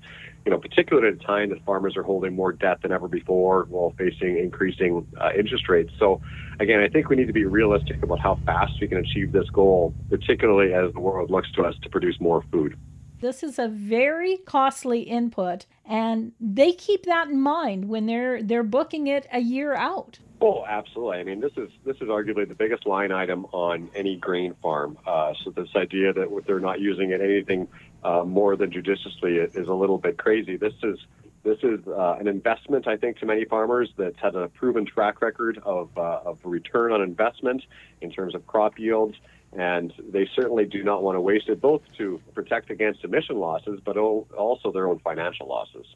you 0.44 0.50
know, 0.50 0.58
particularly 0.58 1.08
at 1.08 1.14
a 1.14 1.26
time 1.26 1.50
that 1.50 1.64
farmers 1.64 1.96
are 1.96 2.02
holding 2.02 2.34
more 2.34 2.52
debt 2.52 2.82
than 2.82 2.92
ever 2.92 3.08
before 3.08 3.66
while 3.68 3.94
facing 3.98 4.38
increasing 4.38 5.06
uh, 5.20 5.30
interest 5.36 5.68
rates. 5.68 5.92
So, 5.98 6.20
again, 6.60 6.80
I 6.80 6.88
think 6.88 7.08
we 7.08 7.16
need 7.16 7.26
to 7.26 7.32
be 7.32 7.44
realistic 7.44 8.02
about 8.02 8.20
how 8.20 8.38
fast 8.46 8.72
we 8.80 8.88
can 8.88 8.98
achieve 8.98 9.32
this 9.32 9.48
goal, 9.50 9.94
particularly 10.08 10.72
as 10.72 10.92
the 10.92 11.00
world 11.00 11.30
looks 11.30 11.50
to 11.52 11.62
us 11.64 11.74
to 11.82 11.90
produce 11.90 12.20
more 12.20 12.44
food. 12.50 12.76
This 13.20 13.42
is 13.42 13.58
a 13.58 13.68
very 13.68 14.38
costly 14.38 15.02
input, 15.02 15.66
and 15.84 16.32
they 16.40 16.72
keep 16.72 17.04
that 17.04 17.28
in 17.28 17.38
mind 17.38 17.86
when 17.86 18.06
they're 18.06 18.42
they're 18.42 18.62
booking 18.62 19.08
it 19.08 19.26
a 19.30 19.40
year 19.40 19.74
out. 19.74 20.20
Oh, 20.42 20.64
absolutely. 20.66 21.18
I 21.18 21.24
mean, 21.24 21.40
this 21.40 21.52
is 21.56 21.68
this 21.84 21.96
is 21.96 22.08
arguably 22.08 22.48
the 22.48 22.54
biggest 22.54 22.86
line 22.86 23.12
item 23.12 23.44
on 23.52 23.90
any 23.94 24.16
grain 24.16 24.54
farm. 24.62 24.96
Uh, 25.06 25.34
so 25.44 25.50
this 25.50 25.68
idea 25.76 26.14
that 26.14 26.44
they're 26.46 26.60
not 26.60 26.80
using 26.80 27.10
it 27.10 27.20
anything 27.20 27.68
uh, 28.02 28.24
more 28.24 28.56
than 28.56 28.72
judiciously 28.72 29.36
is 29.36 29.68
a 29.68 29.74
little 29.74 29.98
bit 29.98 30.16
crazy. 30.16 30.56
This 30.56 30.72
is 30.82 30.98
this 31.42 31.58
is 31.62 31.86
uh, 31.86 32.16
an 32.18 32.26
investment, 32.26 32.86
I 32.86 32.96
think, 32.96 33.18
to 33.18 33.26
many 33.26 33.44
farmers 33.44 33.90
that's 33.96 34.18
had 34.18 34.34
a 34.34 34.48
proven 34.48 34.86
track 34.86 35.20
record 35.20 35.60
of 35.62 35.90
uh, 35.98 36.20
of 36.24 36.38
return 36.44 36.92
on 36.92 37.02
investment 37.02 37.62
in 38.00 38.10
terms 38.10 38.34
of 38.34 38.46
crop 38.46 38.78
yields, 38.78 39.16
and 39.52 39.92
they 39.98 40.26
certainly 40.34 40.64
do 40.64 40.82
not 40.82 41.02
want 41.02 41.16
to 41.16 41.20
waste 41.20 41.50
it, 41.50 41.60
both 41.60 41.82
to 41.98 42.18
protect 42.34 42.70
against 42.70 43.04
emission 43.04 43.36
losses, 43.36 43.78
but 43.84 43.98
also 43.98 44.72
their 44.72 44.88
own 44.88 45.00
financial 45.00 45.46
losses. 45.48 45.86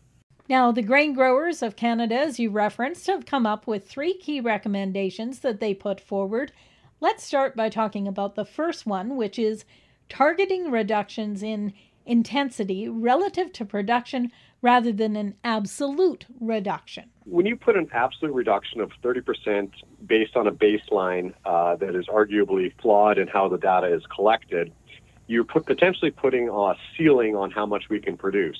Now, 0.48 0.72
the 0.72 0.82
grain 0.82 1.14
growers 1.14 1.62
of 1.62 1.74
Canada, 1.74 2.16
as 2.16 2.38
you 2.38 2.50
referenced, 2.50 3.06
have 3.06 3.24
come 3.24 3.46
up 3.46 3.66
with 3.66 3.88
three 3.88 4.12
key 4.12 4.40
recommendations 4.40 5.38
that 5.40 5.58
they 5.58 5.72
put 5.72 6.00
forward. 6.00 6.52
Let's 7.00 7.24
start 7.24 7.56
by 7.56 7.70
talking 7.70 8.06
about 8.06 8.34
the 8.34 8.44
first 8.44 8.84
one, 8.84 9.16
which 9.16 9.38
is 9.38 9.64
targeting 10.10 10.70
reductions 10.70 11.42
in 11.42 11.72
intensity 12.04 12.90
relative 12.90 13.52
to 13.54 13.64
production 13.64 14.30
rather 14.60 14.92
than 14.92 15.16
an 15.16 15.34
absolute 15.44 16.26
reduction. 16.38 17.04
When 17.24 17.46
you 17.46 17.56
put 17.56 17.76
an 17.76 17.88
absolute 17.94 18.34
reduction 18.34 18.82
of 18.82 18.90
30% 19.02 19.70
based 20.06 20.36
on 20.36 20.46
a 20.46 20.52
baseline 20.52 21.32
uh, 21.46 21.76
that 21.76 21.94
is 21.94 22.06
arguably 22.06 22.70
flawed 22.82 23.16
in 23.16 23.28
how 23.28 23.48
the 23.48 23.56
data 23.56 23.86
is 23.86 24.02
collected, 24.14 24.72
you're 25.26 25.44
put, 25.44 25.64
potentially 25.64 26.10
putting 26.10 26.50
a 26.50 26.74
ceiling 26.98 27.34
on 27.34 27.50
how 27.50 27.64
much 27.64 27.84
we 27.88 27.98
can 27.98 28.18
produce 28.18 28.58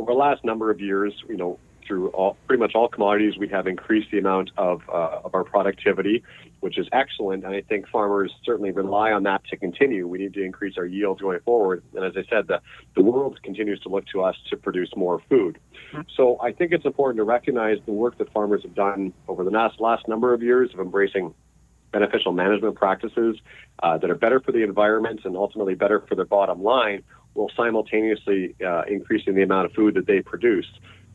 over 0.00 0.12
the 0.12 0.18
last 0.18 0.44
number 0.44 0.70
of 0.70 0.80
years, 0.80 1.12
you 1.28 1.36
know, 1.36 1.58
through 1.86 2.08
all, 2.08 2.36
pretty 2.46 2.60
much 2.60 2.72
all 2.74 2.88
commodities, 2.88 3.36
we 3.36 3.48
have 3.48 3.66
increased 3.66 4.10
the 4.12 4.18
amount 4.18 4.50
of, 4.56 4.80
uh, 4.88 5.20
of 5.24 5.34
our 5.34 5.44
productivity, 5.44 6.22
which 6.60 6.78
is 6.78 6.86
excellent. 6.92 7.44
And 7.44 7.54
I 7.54 7.62
think 7.62 7.88
farmers 7.88 8.32
certainly 8.44 8.70
rely 8.70 9.12
on 9.12 9.24
that 9.24 9.44
to 9.50 9.56
continue. 9.56 10.06
We 10.06 10.18
need 10.18 10.32
to 10.34 10.42
increase 10.42 10.78
our 10.78 10.86
yields 10.86 11.20
going 11.20 11.40
forward. 11.40 11.82
And 11.94 12.04
as 12.04 12.12
I 12.16 12.22
said, 12.30 12.46
the, 12.46 12.60
the 12.94 13.02
world 13.02 13.40
continues 13.42 13.80
to 13.80 13.88
look 13.88 14.06
to 14.12 14.22
us 14.22 14.36
to 14.50 14.56
produce 14.56 14.90
more 14.96 15.20
food. 15.28 15.58
So 16.16 16.40
I 16.40 16.52
think 16.52 16.72
it's 16.72 16.86
important 16.86 17.18
to 17.18 17.24
recognize 17.24 17.78
the 17.84 17.92
work 17.92 18.16
that 18.18 18.32
farmers 18.32 18.62
have 18.62 18.74
done 18.74 19.12
over 19.28 19.44
the 19.44 19.50
last, 19.50 19.80
last 19.80 20.06
number 20.06 20.32
of 20.32 20.42
years 20.42 20.70
of 20.72 20.80
embracing 20.80 21.34
beneficial 21.92 22.32
management 22.32 22.74
practices 22.76 23.36
uh, 23.82 23.98
that 23.98 24.10
are 24.10 24.14
better 24.14 24.40
for 24.40 24.52
the 24.52 24.62
environment 24.62 25.20
and 25.24 25.36
ultimately 25.36 25.74
better 25.74 26.00
for 26.08 26.14
their 26.14 26.24
bottom 26.24 26.62
line 26.62 27.02
while 27.34 27.50
simultaneously 27.56 28.54
uh, 28.64 28.82
increasing 28.88 29.34
the 29.34 29.42
amount 29.42 29.66
of 29.66 29.72
food 29.72 29.94
that 29.94 30.06
they 30.06 30.20
produce. 30.20 30.66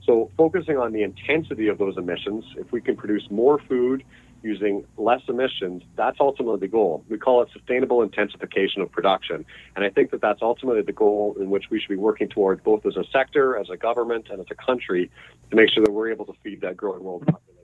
So, 0.05 0.29
focusing 0.37 0.77
on 0.77 0.93
the 0.93 1.01
intensity 1.01 1.67
of 1.67 1.79
those 1.79 1.97
emissions, 1.97 2.45
if 2.57 2.71
we 2.71 2.79
can 2.79 2.95
produce 2.95 3.23
more 3.31 3.59
food 3.67 4.03
using 4.43 4.85
less 4.97 5.21
emissions, 5.27 5.81
that's 5.95 6.17
ultimately 6.19 6.59
the 6.59 6.67
goal. 6.67 7.03
We 7.09 7.17
call 7.17 7.41
it 7.41 7.49
sustainable 7.51 8.03
intensification 8.03 8.83
of 8.83 8.91
production. 8.91 9.43
And 9.75 9.83
I 9.83 9.89
think 9.89 10.11
that 10.11 10.21
that's 10.21 10.43
ultimately 10.43 10.83
the 10.83 10.93
goal 10.93 11.35
in 11.39 11.49
which 11.49 11.65
we 11.71 11.79
should 11.79 11.89
be 11.89 11.95
working 11.95 12.29
towards, 12.29 12.61
both 12.61 12.85
as 12.85 12.95
a 12.95 13.03
sector, 13.11 13.57
as 13.57 13.71
a 13.71 13.77
government, 13.77 14.27
and 14.29 14.39
as 14.39 14.45
a 14.51 14.55
country, 14.55 15.09
to 15.49 15.55
make 15.55 15.71
sure 15.71 15.83
that 15.83 15.91
we're 15.91 16.11
able 16.11 16.25
to 16.25 16.33
feed 16.43 16.61
that 16.61 16.77
growing 16.77 17.03
world 17.03 17.25
population. 17.25 17.54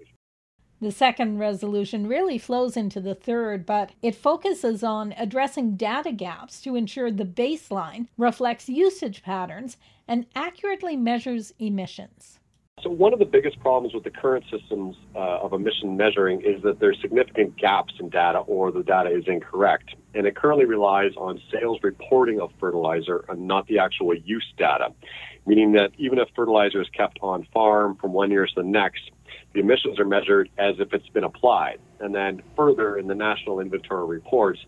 The 0.81 0.91
second 0.91 1.37
resolution 1.37 2.07
really 2.07 2.39
flows 2.39 2.75
into 2.75 2.99
the 2.99 3.13
third, 3.13 3.67
but 3.67 3.91
it 4.01 4.15
focuses 4.15 4.83
on 4.83 5.13
addressing 5.15 5.75
data 5.75 6.11
gaps 6.11 6.59
to 6.61 6.75
ensure 6.75 7.11
the 7.11 7.23
baseline 7.23 8.07
reflects 8.17 8.67
usage 8.67 9.21
patterns 9.21 9.77
and 10.07 10.25
accurately 10.33 10.97
measures 10.97 11.53
emissions. 11.59 12.39
So, 12.81 12.89
one 12.89 13.13
of 13.13 13.19
the 13.19 13.25
biggest 13.25 13.59
problems 13.59 13.93
with 13.93 14.03
the 14.03 14.09
current 14.09 14.43
systems 14.49 14.95
uh, 15.15 15.19
of 15.19 15.53
emission 15.53 15.95
measuring 15.97 16.41
is 16.41 16.63
that 16.63 16.79
there's 16.79 16.99
significant 16.99 17.57
gaps 17.57 17.93
in 17.99 18.09
data 18.09 18.39
or 18.39 18.71
the 18.71 18.81
data 18.81 19.15
is 19.15 19.25
incorrect. 19.27 19.93
And 20.15 20.25
it 20.25 20.35
currently 20.35 20.65
relies 20.65 21.11
on 21.15 21.39
sales 21.51 21.77
reporting 21.83 22.41
of 22.41 22.49
fertilizer 22.59 23.23
and 23.29 23.47
not 23.47 23.67
the 23.67 23.77
actual 23.77 24.15
use 24.15 24.51
data, 24.57 24.93
meaning 25.45 25.73
that 25.73 25.91
even 25.99 26.17
if 26.17 26.27
fertilizer 26.35 26.81
is 26.81 26.89
kept 26.89 27.19
on 27.21 27.45
farm 27.53 27.97
from 27.97 28.13
one 28.13 28.31
year 28.31 28.47
to 28.47 28.53
the 28.55 28.63
next, 28.63 29.11
the 29.53 29.59
emissions 29.59 29.99
are 29.99 30.05
measured 30.05 30.49
as 30.57 30.75
if 30.79 30.93
it's 30.93 31.09
been 31.09 31.23
applied. 31.23 31.79
And 31.99 32.15
then 32.15 32.41
further 32.55 32.97
in 32.97 33.07
the 33.07 33.15
national 33.15 33.59
inventory 33.59 34.07
reports, 34.07 34.59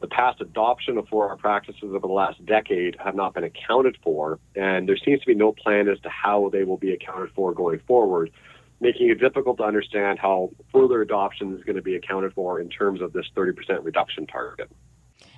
the 0.00 0.06
past 0.06 0.40
adoption 0.40 0.96
of 0.96 1.06
4R 1.06 1.38
practices 1.38 1.82
over 1.82 2.06
the 2.06 2.12
last 2.12 2.44
decade 2.46 2.96
have 3.02 3.14
not 3.14 3.34
been 3.34 3.44
accounted 3.44 3.96
for, 4.02 4.38
and 4.54 4.88
there 4.88 4.96
seems 4.96 5.20
to 5.20 5.26
be 5.26 5.34
no 5.34 5.52
plan 5.52 5.88
as 5.88 5.98
to 6.00 6.08
how 6.08 6.50
they 6.52 6.64
will 6.64 6.76
be 6.76 6.92
accounted 6.92 7.30
for 7.34 7.52
going 7.52 7.80
forward, 7.80 8.30
making 8.80 9.08
it 9.08 9.18
difficult 9.18 9.56
to 9.58 9.64
understand 9.64 10.18
how 10.20 10.50
further 10.72 11.02
adoption 11.02 11.56
is 11.56 11.64
going 11.64 11.76
to 11.76 11.82
be 11.82 11.96
accounted 11.96 12.32
for 12.34 12.60
in 12.60 12.68
terms 12.68 13.00
of 13.00 13.12
this 13.12 13.26
30% 13.36 13.84
reduction 13.84 14.26
target. 14.26 14.70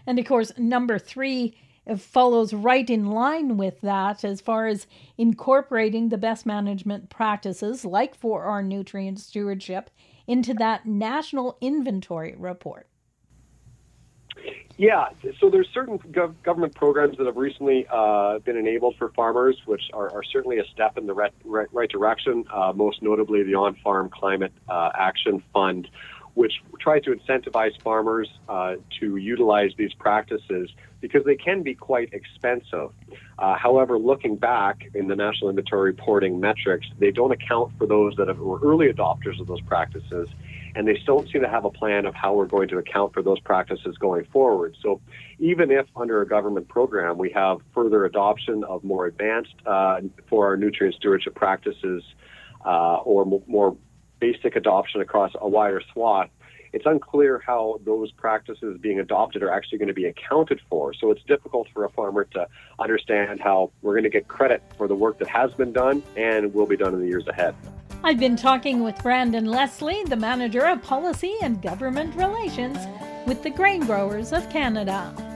And 0.06 0.18
of 0.18 0.26
course, 0.26 0.52
number 0.58 0.98
three 0.98 1.56
follows 1.98 2.52
right 2.52 2.88
in 2.88 3.06
line 3.06 3.56
with 3.56 3.80
that 3.80 4.24
as 4.24 4.40
far 4.40 4.66
as 4.66 4.86
incorporating 5.18 6.08
the 6.08 6.18
best 6.18 6.46
management 6.46 7.10
practices, 7.10 7.84
like 7.84 8.18
4R 8.20 8.64
nutrient 8.64 9.18
stewardship, 9.18 9.90
into 10.26 10.54
that 10.54 10.86
national 10.86 11.56
inventory 11.60 12.34
report. 12.36 12.86
Yeah, 14.80 15.08
so 15.38 15.50
there's 15.50 15.68
certain 15.74 15.98
gov- 15.98 16.42
government 16.42 16.74
programs 16.74 17.18
that 17.18 17.26
have 17.26 17.36
recently 17.36 17.86
uh, 17.92 18.38
been 18.38 18.56
enabled 18.56 18.94
for 18.96 19.10
farmers, 19.10 19.60
which 19.66 19.82
are, 19.92 20.10
are, 20.10 20.22
certainly 20.22 20.58
a 20.58 20.64
step 20.72 20.96
in 20.96 21.06
the 21.06 21.12
right, 21.12 21.34
right, 21.44 21.90
direction. 21.90 22.44
Uh, 22.50 22.72
most 22.74 23.02
notably, 23.02 23.42
the 23.42 23.54
On-Farm 23.54 24.08
Climate 24.08 24.54
uh, 24.70 24.88
Action 24.94 25.42
Fund, 25.52 25.86
which 26.34 26.62
tries 26.78 27.02
to 27.04 27.10
incentivize 27.10 27.80
farmers 27.82 28.28
uh, 28.48 28.76
to 29.00 29.16
utilize 29.16 29.72
these 29.76 29.92
practices 29.94 30.70
because 31.00 31.24
they 31.24 31.36
can 31.36 31.62
be 31.62 31.74
quite 31.74 32.12
expensive. 32.12 32.90
Uh, 33.38 33.56
however, 33.56 33.98
looking 33.98 34.36
back 34.36 34.82
in 34.94 35.08
the 35.08 35.16
National 35.16 35.50
Inventory 35.50 35.90
reporting 35.92 36.40
metrics, 36.40 36.86
they 36.98 37.10
don't 37.10 37.32
account 37.32 37.72
for 37.78 37.86
those 37.86 38.14
that 38.16 38.34
were 38.38 38.60
early 38.60 38.92
adopters 38.92 39.40
of 39.40 39.46
those 39.46 39.60
practices 39.62 40.28
and 40.74 40.86
they 40.86 40.98
still 41.02 41.18
don't 41.18 41.30
seem 41.30 41.42
to 41.42 41.48
have 41.48 41.64
a 41.64 41.70
plan 41.70 42.06
of 42.06 42.14
how 42.14 42.34
we're 42.34 42.46
going 42.46 42.68
to 42.68 42.78
account 42.78 43.12
for 43.12 43.22
those 43.22 43.40
practices 43.40 43.96
going 43.98 44.24
forward. 44.26 44.76
So, 44.82 45.00
even 45.38 45.70
if 45.70 45.86
under 45.96 46.22
a 46.22 46.28
government 46.28 46.68
program 46.68 47.18
we 47.18 47.30
have 47.30 47.58
further 47.74 48.04
adoption 48.04 48.62
of 48.64 48.84
more 48.84 49.06
advanced 49.06 49.54
uh, 49.66 50.00
4R 50.30 50.58
nutrient 50.58 50.94
stewardship 50.96 51.34
practices 51.34 52.02
uh, 52.64 52.96
or 52.98 53.24
more 53.46 53.76
basic 54.20 54.56
adoption 54.56 55.00
across 55.00 55.32
a 55.40 55.48
wider 55.48 55.82
swath, 55.92 56.30
it's 56.72 56.86
unclear 56.86 57.42
how 57.44 57.80
those 57.84 58.12
practices 58.12 58.78
being 58.80 59.00
adopted 59.00 59.42
are 59.42 59.50
actually 59.50 59.78
going 59.78 59.88
to 59.88 59.94
be 59.94 60.06
accounted 60.06 60.60
for. 60.68 60.94
So 60.94 61.10
it's 61.10 61.22
difficult 61.24 61.68
for 61.74 61.84
a 61.84 61.90
farmer 61.90 62.24
to 62.32 62.46
understand 62.78 63.40
how 63.40 63.72
we're 63.82 63.94
going 63.94 64.04
to 64.04 64.10
get 64.10 64.28
credit 64.28 64.62
for 64.76 64.86
the 64.86 64.94
work 64.94 65.18
that 65.18 65.28
has 65.28 65.52
been 65.54 65.72
done 65.72 66.02
and 66.16 66.54
will 66.54 66.66
be 66.66 66.76
done 66.76 66.94
in 66.94 67.00
the 67.00 67.08
years 67.08 67.26
ahead. 67.26 67.54
I've 68.02 68.20
been 68.20 68.36
talking 68.36 68.82
with 68.82 69.02
Brandon 69.02 69.46
Leslie, 69.46 70.04
the 70.04 70.16
manager 70.16 70.64
of 70.66 70.82
policy 70.82 71.34
and 71.42 71.60
government 71.60 72.14
relations 72.14 72.78
with 73.26 73.42
the 73.42 73.50
Grain 73.50 73.84
Growers 73.84 74.32
of 74.32 74.48
Canada. 74.48 75.29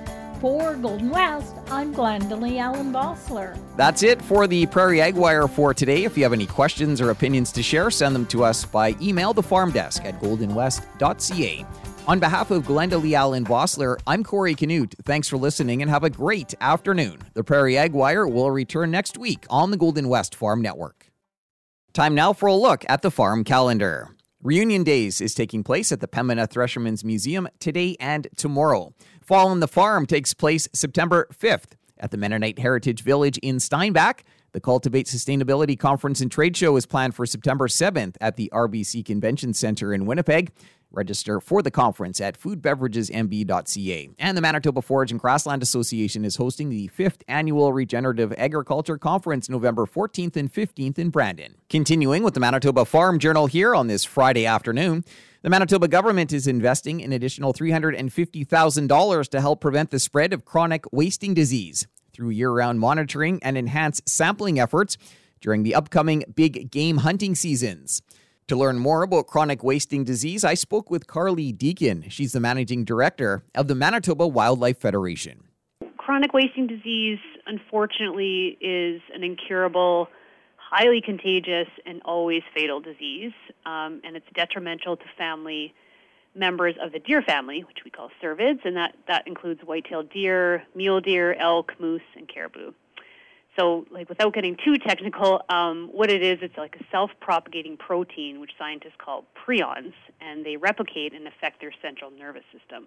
For 0.45 0.75
Golden 0.75 1.09
West, 1.09 1.57
I'm 1.71 1.95
Glendalee 1.95 2.59
Allen 2.59 2.93
Vossler. 2.93 3.59
That's 3.79 4.03
it 4.03 4.21
for 4.21 4.47
the 4.47 4.67
Prairie 4.67 5.01
Ag 5.01 5.15
Wire 5.15 5.49
for 5.49 5.73
today. 5.73 6.05
If 6.05 6.19
you 6.19 6.23
have 6.23 6.35
any 6.35 6.45
questions 6.45 7.01
or 7.01 7.09
opinions 7.09 7.51
to 7.53 7.63
share, 7.63 7.91
send 7.91 8.15
them 8.15 8.27
to 8.27 8.45
us 8.45 8.63
by 8.67 8.95
email 9.01 9.33
the 9.33 9.43
farm 9.43 9.71
desk 9.71 10.05
at 10.05 10.21
goldenwest.ca. 10.21 11.67
On 12.07 12.21
behalf 12.21 12.51
of 12.51 12.65
Glendalee 12.65 13.15
Allen 13.15 13.47
Vossler, 13.47 13.99
I'm 14.07 14.23
Corey 14.23 14.55
Canute. 14.55 14.95
Thanks 15.07 15.31
for 15.31 15.39
listening 15.39 15.81
and 15.81 15.91
have 15.91 16.05
a 16.05 16.11
great 16.11 16.53
afternoon. 16.61 17.21
The 17.33 17.43
Prairie 17.43 17.79
Ag 17.79 17.95
Wire 17.95 18.29
will 18.29 18.51
return 18.51 18.91
next 18.91 19.17
week 19.17 19.47
on 19.49 19.71
the 19.71 19.79
Golden 19.79 20.11
West 20.11 20.35
Farm 20.35 20.61
Network. 20.61 21.11
Time 21.95 22.15
now 22.15 22.35
for 22.35 22.51
a 22.51 22.55
look 22.55 22.85
at 22.87 23.01
the 23.01 23.11
farm 23.11 23.45
calendar. 23.45 24.11
Reunion 24.45 24.85
Days 24.85 25.23
is 25.23 25.33
taking 25.33 25.65
place 25.65 25.91
at 25.91 26.01
the 26.01 26.07
Pembina 26.07 26.47
Threshermen's 26.47 27.03
Museum 27.03 27.49
today 27.61 27.97
and 27.99 28.29
tomorrow. 28.37 28.93
Fall 29.25 29.49
on 29.49 29.61
the 29.61 29.69
Farm 29.69 30.04
takes 30.04 30.35
place 30.35 30.69
September 30.75 31.26
5th 31.33 31.73
at 31.99 32.11
the 32.11 32.19
Mennonite 32.19 32.59
Heritage 32.59 33.02
Village 33.02 33.38
in 33.38 33.59
Steinbach. 33.59 34.23
The 34.52 34.61
Cultivate 34.61 35.07
Sustainability 35.07 35.78
Conference 35.78 36.21
and 36.21 36.31
Trade 36.31 36.54
Show 36.57 36.76
is 36.76 36.85
planned 36.85 37.14
for 37.14 37.25
September 37.25 37.66
7th 37.66 38.16
at 38.21 38.37
the 38.37 38.50
RBC 38.52 39.02
Convention 39.04 39.54
Center 39.54 39.95
in 39.95 40.04
Winnipeg. 40.04 40.52
Register 40.90 41.40
for 41.40 41.62
the 41.62 41.71
conference 41.71 42.21
at 42.21 42.38
foodbeveragesmb.ca. 42.38 44.11
And 44.19 44.37
the 44.37 44.43
Manitoba 44.43 44.83
Forage 44.83 45.11
and 45.11 45.19
Grassland 45.19 45.62
Association 45.62 46.25
is 46.25 46.37
hosting 46.37 46.69
the 46.69 46.88
fifth 46.88 47.25
annual 47.26 47.73
Regenerative 47.73 48.33
Agriculture 48.37 48.99
Conference 48.99 49.49
November 49.49 49.87
14th 49.87 50.37
and 50.37 50.52
15th 50.52 50.99
in 50.99 51.09
Brandon. 51.09 51.57
Continuing 51.71 52.23
with 52.23 52.35
the 52.35 52.40
Manitoba 52.40 52.85
Farm 52.85 53.19
Journal 53.19 53.47
here 53.47 53.75
on 53.75 53.87
this 53.87 54.04
Friday 54.04 54.47
afternoon. 54.47 55.04
The 55.45 55.51
Manitoba 55.51 55.89
government 55.89 56.33
is 56.33 56.47
investing 56.47 57.03
an 57.03 57.13
additional 57.13 57.53
$350,000 57.53 59.28
to 59.28 59.41
help 59.43 59.61
prevent 59.61 59.91
the 59.91 59.99
spread 59.99 60.33
of 60.33 60.47
chronic 60.47 60.87
wasting 60.91 61.35
disease 61.35 61.87
through 62.15 62.30
year 62.30 62.50
round 62.50 62.80
monitoring 62.80 63.41
and 63.43 63.59
enhanced 63.59 64.09
sampling 64.09 64.59
efforts 64.59 64.97
during 65.43 65.63
the 65.63 65.75
upcoming 65.75 66.25
big 66.35 66.71
game 66.71 66.97
hunting 66.97 67.35
seasons. 67.35 68.00
To 68.49 68.57
learn 68.57 68.78
more 68.78 69.02
about 69.02 69.26
chronic 69.26 69.63
wasting 69.63 70.02
disease, 70.02 70.45
I 70.45 70.54
spoke 70.54 70.91
with 70.91 71.07
Carly 71.07 71.52
Deacon. 71.52 72.07
She's 72.09 72.33
the 72.33 72.41
managing 72.41 72.87
director 72.87 73.45
of 73.54 73.69
the 73.69 73.75
Manitoba 73.75 74.26
Wildlife 74.26 74.80
Federation. 74.80 75.45
Chronic 75.99 76.33
wasting 76.33 76.67
disease, 76.67 77.19
unfortunately, 77.47 78.57
is 78.63 79.02
an 79.15 79.23
incurable, 79.23 80.09
highly 80.71 81.00
contagious, 81.00 81.69
and 81.87 82.00
always 82.05 82.43
fatal 82.55 82.81
disease, 82.81 83.33
um, 83.67 84.00
and 84.05 84.17
it's 84.17 84.27
detrimental 84.35 84.97
to 84.97 85.05
family 85.17 85.75
members 86.35 86.75
of 86.83 86.91
the 86.93 86.99
deer 86.99 87.23
family, 87.23 87.63
which 87.63 87.79
we 87.85 87.91
call 87.91 88.11
cervids, 88.23 88.65
and 88.65 88.77
that, 88.77 88.95
that 89.07 89.27
includes 89.27 89.61
white-tailed 89.63 90.11
deer, 90.11 90.65
mule 90.75 91.00
deer, 91.00 91.35
elk, 91.35 91.73
moose, 91.79 92.03
and 92.17 92.29
caribou. 92.29 92.73
So, 93.57 93.87
like, 93.93 94.09
without 94.09 94.35
getting 94.35 94.57
too 94.65 94.79
technical, 94.79 95.43
um, 95.49 95.89
what 95.93 96.11
it 96.11 96.23
is, 96.25 96.39
it's 96.43 96.57
like 96.57 96.75
a 96.81 96.85
self-propagating 96.91 97.77
protein, 97.77 98.41
which 98.41 98.50
scientists 98.59 98.97
call 98.99 99.25
prions, 99.47 99.93
and 100.21 100.45
they 100.45 100.57
replicate 100.57 101.15
and 101.15 101.29
affect 101.29 101.61
their 101.61 101.71
central 101.81 102.11
nervous 102.11 102.43
system. 102.53 102.87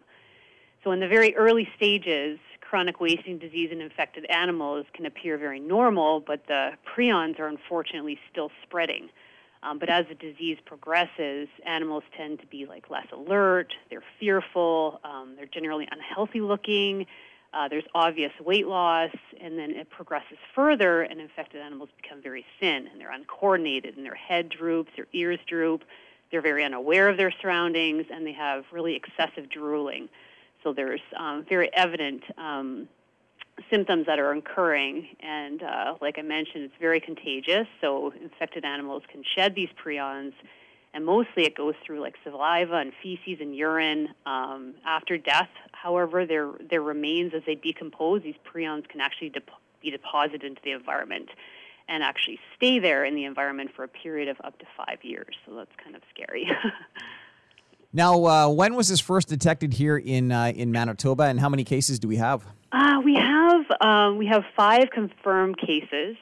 So, 0.88 0.94
in 0.94 1.02
the 1.02 1.08
very 1.10 1.36
early 1.36 1.68
stages, 1.76 2.40
chronic 2.62 3.02
wasting 3.02 3.40
disease 3.40 3.72
in 3.74 3.82
infected 3.82 4.24
animals 4.30 4.86
can 4.94 5.06
appear 5.06 5.38
very 5.38 5.60
normal, 5.60 6.22
but 6.22 6.48
the 6.48 6.70
prions 6.96 7.38
are 7.42 7.48
unfortunately 7.48 8.18
still 8.32 8.52
spreading. 8.64 9.10
Um, 9.64 9.80
but 9.80 9.90
as 9.90 10.06
the 10.08 10.16
disease 10.16 10.58
progresses, 10.66 11.50
animals 11.66 12.04
tend 12.16 12.40
to 12.40 12.46
be 12.46 12.66
like 12.66 12.90
less 12.90 13.06
alert, 13.12 13.74
they're 13.90 14.06
fearful, 14.18 15.02
um, 15.04 15.34
they're 15.36 15.46
generally 15.46 15.90
unhealthy 15.92 16.40
looking, 16.40 17.06
uh, 17.54 17.68
there's 17.68 17.84
obvious 17.94 18.32
weight 18.40 18.68
loss, 18.68 19.12
and 19.42 19.60
then 19.60 19.72
it 19.72 19.90
progresses 19.90 20.38
further, 20.56 21.02
and 21.02 21.20
infected 21.20 21.60
animals 21.60 21.90
become 22.02 22.22
very 22.22 22.46
thin, 22.62 22.88
and 22.88 23.02
they're 23.02 23.12
uncoordinated, 23.12 23.98
and 23.98 24.06
their 24.06 24.16
head 24.16 24.48
droops, 24.48 24.92
their 24.96 25.08
ears 25.12 25.40
droop, 25.50 25.84
they're 26.32 26.42
very 26.42 26.64
unaware 26.64 27.10
of 27.10 27.18
their 27.18 27.34
surroundings, 27.42 28.06
and 28.10 28.26
they 28.26 28.32
have 28.32 28.64
really 28.72 28.96
excessive 28.96 29.50
drooling. 29.50 30.08
So 30.64 30.74
there's 30.74 31.02
um, 31.18 31.46
very 31.48 31.74
evident 31.74 32.24
um, 32.38 32.88
symptoms 33.70 34.06
that 34.08 34.20
are 34.20 34.32
occurring, 34.32 35.08
and 35.20 35.64
uh, 35.64 35.96
like 36.02 36.18
I 36.18 36.22
mentioned, 36.22 36.64
it's 36.66 36.74
very 36.80 37.00
contagious. 37.00 37.68
So 37.82 38.14
infected 38.22 38.66
animals 38.66 39.04
can 39.12 39.24
shed 39.36 39.56
these 39.56 39.70
prions 39.84 40.34
and 40.98 41.06
mostly 41.06 41.44
it 41.44 41.56
goes 41.56 41.76
through 41.86 42.02
like 42.02 42.16
saliva 42.24 42.78
and 42.78 42.92
feces 43.04 43.38
and 43.40 43.56
urine 43.56 44.10
um, 44.26 44.74
after 44.84 45.16
death. 45.16 45.50
However, 45.72 46.26
their 46.26 46.52
their 46.70 46.82
remains 46.82 47.34
as 47.36 47.44
they 47.46 47.54
decompose, 47.54 48.24
these 48.24 48.36
prions 48.44 48.88
can 48.90 49.00
actually 49.00 49.30
de- 49.30 49.42
be 49.80 49.92
deposited 49.92 50.44
into 50.44 50.62
the 50.64 50.72
environment 50.72 51.30
and 51.88 52.02
actually 52.04 52.40
stay 52.56 52.80
there 52.80 53.06
in 53.06 53.14
the 53.16 53.26
environment 53.26 53.70
for 53.76 53.84
a 53.84 53.88
period 53.88 54.28
of 54.28 54.38
up 54.44 54.58
to 54.58 54.66
five 54.76 54.98
years. 55.04 55.36
So 55.46 55.56
that's 55.56 55.72
kind 55.82 55.96
of 55.96 56.02
scary. 56.14 56.50
now, 57.94 58.26
uh, 58.26 58.50
when 58.50 58.76
was 58.76 58.90
this 58.90 59.00
first 59.00 59.28
detected 59.30 59.74
here 59.74 59.98
in 59.98 60.32
uh, 60.32 60.52
in 60.56 60.72
Manitoba, 60.72 61.24
and 61.24 61.40
how 61.40 61.50
many 61.50 61.64
cases 61.64 62.00
do 62.00 62.08
we 62.08 62.18
have? 62.18 62.46
Uh, 62.72 63.02
we 63.04 63.16
have 63.16 63.66
um, 63.82 64.18
we 64.18 64.28
have 64.28 64.44
five 64.56 64.90
confirmed 64.92 65.58
cases. 65.58 66.18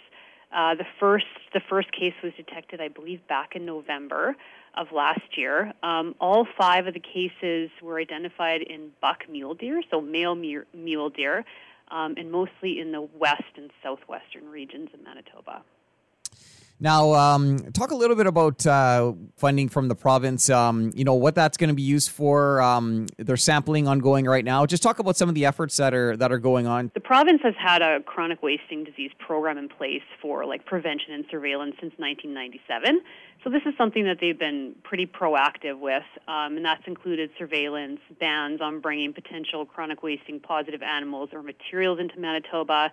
Uh, 0.52 0.76
the 0.76 0.86
first 1.00 1.26
the 1.54 1.60
first 1.60 1.92
case 1.92 2.14
was 2.24 2.34
detected, 2.38 2.82
I 2.82 2.88
believe, 2.88 3.28
back 3.28 3.56
in 3.56 3.66
November 3.66 4.36
of 4.76 4.92
last 4.92 5.38
year. 5.38 5.74
Um, 5.82 6.16
all 6.20 6.48
five 6.58 6.86
of 6.88 6.94
the 6.94 7.00
cases 7.00 7.72
were 7.82 8.00
identified 8.00 8.62
in 8.62 8.92
buck 9.02 9.24
mule 9.30 9.56
deer, 9.56 9.82
so 9.90 10.02
male 10.02 10.36
mule 10.36 11.10
deer, 11.10 11.46
um, 11.90 12.14
and 12.18 12.32
mostly 12.32 12.80
in 12.80 12.92
the 12.92 13.02
west 13.02 13.44
and 13.58 13.72
southwestern 13.82 14.48
regions 14.50 14.90
of 14.94 15.04
Manitoba. 15.04 15.64
Now, 16.80 17.14
um, 17.14 17.60
talk 17.72 17.92
a 17.92 17.96
little 17.96 18.18
bit 18.18 18.28
about 18.28 18.66
uh, 18.68 19.14
funding 19.38 19.70
from 19.70 19.88
the 19.88 19.96
province. 19.96 20.50
Um, 20.50 20.92
you 20.94 21.06
know 21.06 21.14
what 21.14 21.34
that's 21.34 21.56
going 21.56 21.70
to 21.70 21.74
be 21.74 21.82
used 21.82 22.12
for. 22.12 22.62
Um, 22.62 23.08
there's 23.18 23.44
sampling 23.44 23.88
ongoing 23.88 24.26
right 24.26 24.44
now. 24.44 24.66
Just 24.66 24.84
talk 24.84 25.00
about 25.00 25.16
some 25.16 25.30
of 25.30 25.36
the 25.36 25.46
efforts 25.46 25.78
that 25.78 25.94
are 25.94 26.18
that 26.18 26.34
are 26.34 26.38
going 26.38 26.68
on. 26.68 26.92
The 26.94 27.00
province 27.00 27.40
has 27.44 27.54
had 27.58 27.82
a 27.82 28.02
chronic 28.02 28.44
wasting 28.44 28.84
disease 28.84 29.12
program 29.20 29.58
in 29.58 29.70
place 29.70 30.04
for 30.22 30.46
like 30.46 30.66
prevention 30.66 31.14
and 31.14 31.24
surveillance 31.32 31.76
since 31.80 31.94
1997. 31.98 33.00
So 33.46 33.50
this 33.50 33.62
is 33.66 33.74
something 33.78 34.04
that 34.06 34.18
they've 34.20 34.38
been 34.38 34.76
pretty 34.84 35.06
proactive 35.06 35.80
with, 35.80 36.04
um, 36.28 36.58
and 36.58 36.66
that's 36.66 36.82
included 36.88 37.30
surveillance, 37.38 38.00
bans 38.20 38.60
on 38.60 38.82
bringing 38.82 39.14
potential 39.14 39.66
chronic 39.66 40.04
wasting 40.04 40.40
positive 40.42 40.82
animals 40.82 41.30
or 41.32 41.42
materials 41.42 42.00
into 42.00 42.20
Manitoba 42.20 42.92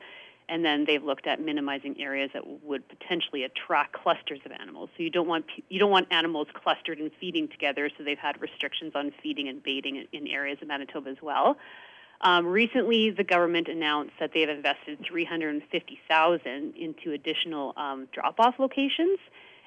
and 0.52 0.62
then 0.62 0.84
they've 0.84 1.02
looked 1.02 1.26
at 1.26 1.40
minimizing 1.40 1.98
areas 1.98 2.28
that 2.34 2.42
would 2.62 2.86
potentially 2.86 3.42
attract 3.42 3.94
clusters 3.94 4.40
of 4.44 4.52
animals. 4.52 4.90
So 4.94 5.02
you 5.02 5.08
don't 5.08 5.26
want 5.26 5.46
you 5.70 5.80
don't 5.80 5.90
want 5.90 6.08
animals 6.10 6.46
clustered 6.52 6.98
and 6.98 7.10
feeding 7.18 7.48
together. 7.48 7.88
So 7.96 8.04
they've 8.04 8.18
had 8.18 8.38
restrictions 8.42 8.92
on 8.94 9.12
feeding 9.22 9.48
and 9.48 9.62
baiting 9.62 10.06
in 10.12 10.28
areas 10.28 10.58
of 10.60 10.68
Manitoba 10.68 11.08
as 11.08 11.16
well. 11.22 11.56
Um, 12.20 12.46
recently, 12.46 13.10
the 13.10 13.24
government 13.24 13.68
announced 13.68 14.12
that 14.20 14.32
they 14.34 14.42
have 14.42 14.50
invested 14.50 14.98
350,000 15.08 16.74
into 16.76 17.12
additional 17.12 17.72
um, 17.78 18.06
drop-off 18.12 18.56
locations 18.58 19.18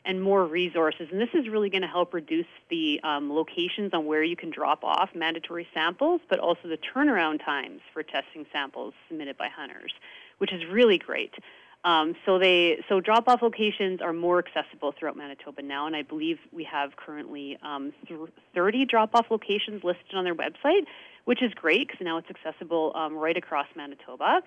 and 0.05 0.21
more 0.21 0.45
resources. 0.45 1.07
And 1.11 1.19
this 1.19 1.33
is 1.33 1.49
really 1.49 1.69
going 1.69 1.81
to 1.81 1.87
help 1.87 2.13
reduce 2.13 2.45
the 2.69 3.01
um, 3.03 3.33
locations 3.33 3.91
on 3.93 4.05
where 4.05 4.23
you 4.23 4.35
can 4.35 4.51
drop 4.51 4.83
off 4.83 5.09
mandatory 5.15 5.67
samples, 5.73 6.21
but 6.29 6.39
also 6.39 6.67
the 6.69 6.77
turnaround 6.77 7.43
times 7.43 7.81
for 7.91 8.03
testing 8.03 8.45
samples 8.53 8.93
submitted 9.09 9.37
by 9.37 9.49
hunters, 9.49 9.91
which 10.37 10.53
is 10.53 10.61
really 10.69 10.97
great. 10.97 11.33
Um, 11.83 12.15
so 12.25 12.39
they 12.39 12.83
so 12.89 12.99
drop 12.99 13.27
off 13.27 13.43
locations 13.43 14.01
are 14.01 14.11
more 14.11 14.39
accessible 14.39 14.91
throughout 14.97 15.15
Manitoba 15.15 15.61
now, 15.61 15.85
and 15.85 15.95
I 15.95 16.01
believe 16.01 16.39
we 16.51 16.63
have 16.63 16.95
currently 16.95 17.59
um, 17.61 17.93
th- 18.07 18.19
30 18.55 18.85
drop 18.85 19.11
off 19.13 19.27
locations 19.29 19.83
listed 19.83 20.15
on 20.15 20.23
their 20.23 20.33
website, 20.33 20.85
which 21.25 21.43
is 21.43 21.53
great 21.53 21.87
because 21.87 22.03
now 22.03 22.17
it's 22.17 22.29
accessible 22.29 22.91
um, 22.95 23.15
right 23.15 23.37
across 23.37 23.67
Manitoba. 23.75 24.41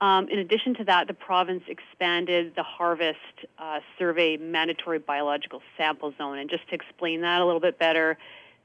Um, 0.00 0.28
in 0.28 0.38
addition 0.38 0.74
to 0.76 0.84
that, 0.84 1.08
the 1.08 1.14
province 1.14 1.62
expanded 1.68 2.54
the 2.56 2.62
harvest 2.62 3.18
uh, 3.58 3.80
survey 3.98 4.38
mandatory 4.38 4.98
biological 4.98 5.60
sample 5.76 6.14
zone. 6.16 6.38
And 6.38 6.48
just 6.48 6.66
to 6.68 6.74
explain 6.74 7.20
that 7.20 7.42
a 7.42 7.44
little 7.44 7.60
bit 7.60 7.78
better, 7.78 8.16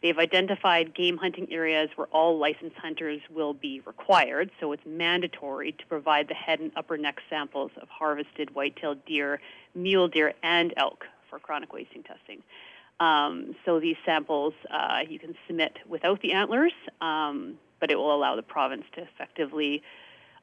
they've 0.02 0.18
identified 0.18 0.94
game 0.94 1.18
hunting 1.18 1.48
areas 1.52 1.90
where 1.96 2.08
all 2.08 2.38
licensed 2.38 2.78
hunters 2.78 3.22
will 3.30 3.54
be 3.54 3.82
required. 3.86 4.52
So 4.60 4.72
it's 4.72 4.86
mandatory 4.86 5.72
to 5.74 5.86
provide 5.88 6.28
the 6.28 6.34
head 6.34 6.60
and 6.60 6.72
upper 6.76 6.98
neck 6.98 7.20
samples 7.30 7.72
of 7.82 7.88
harvested 7.90 8.54
white-tailed 8.54 9.06
deer, 9.06 9.42
mule 9.74 10.08
deer, 10.08 10.34
and 10.44 10.74
elk 10.78 11.06
for 11.30 11.40
chronic 11.40 11.74
wasting 11.74 12.04
testing. 12.04 12.44
Um, 13.00 13.56
so 13.66 13.80
these 13.80 13.98
samples 14.06 14.54
uh, 14.72 15.00
you 15.08 15.20
can 15.20 15.36
submit 15.48 15.80
without 15.88 16.22
the 16.22 16.32
antlers, 16.32 16.74
um, 17.02 17.56
but 17.80 17.92
it 17.92 17.96
will 17.96 18.16
allow 18.16 18.36
the 18.36 18.44
province 18.44 18.86
to 18.94 19.02
effectively 19.02 19.84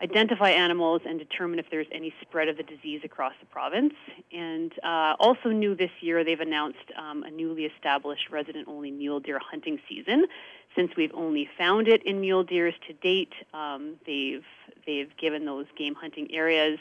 identify 0.02 0.50
animals 0.50 1.02
and 1.06 1.18
determine 1.18 1.58
if 1.58 1.66
there's 1.70 1.86
any 1.92 2.12
spread 2.20 2.48
of 2.48 2.56
the 2.56 2.62
disease 2.62 3.00
across 3.04 3.32
the 3.40 3.46
province. 3.46 3.94
And 4.32 4.72
uh, 4.82 5.14
also 5.20 5.50
new 5.50 5.74
this 5.74 5.90
year, 6.00 6.24
they've 6.24 6.40
announced 6.40 6.90
um, 6.98 7.22
a 7.22 7.30
newly 7.30 7.64
established 7.64 8.30
resident-only 8.30 8.90
mule 8.90 9.20
deer 9.20 9.38
hunting 9.38 9.78
season. 9.88 10.26
Since 10.74 10.96
we've 10.96 11.14
only 11.14 11.48
found 11.56 11.86
it 11.86 12.02
in 12.04 12.20
mule 12.20 12.42
deers 12.42 12.74
to 12.88 12.94
date, 12.94 13.32
um, 13.54 13.96
they've 14.06 14.44
they've 14.86 15.16
given 15.16 15.44
those 15.44 15.66
game 15.76 15.94
hunting 15.94 16.34
areas 16.34 16.78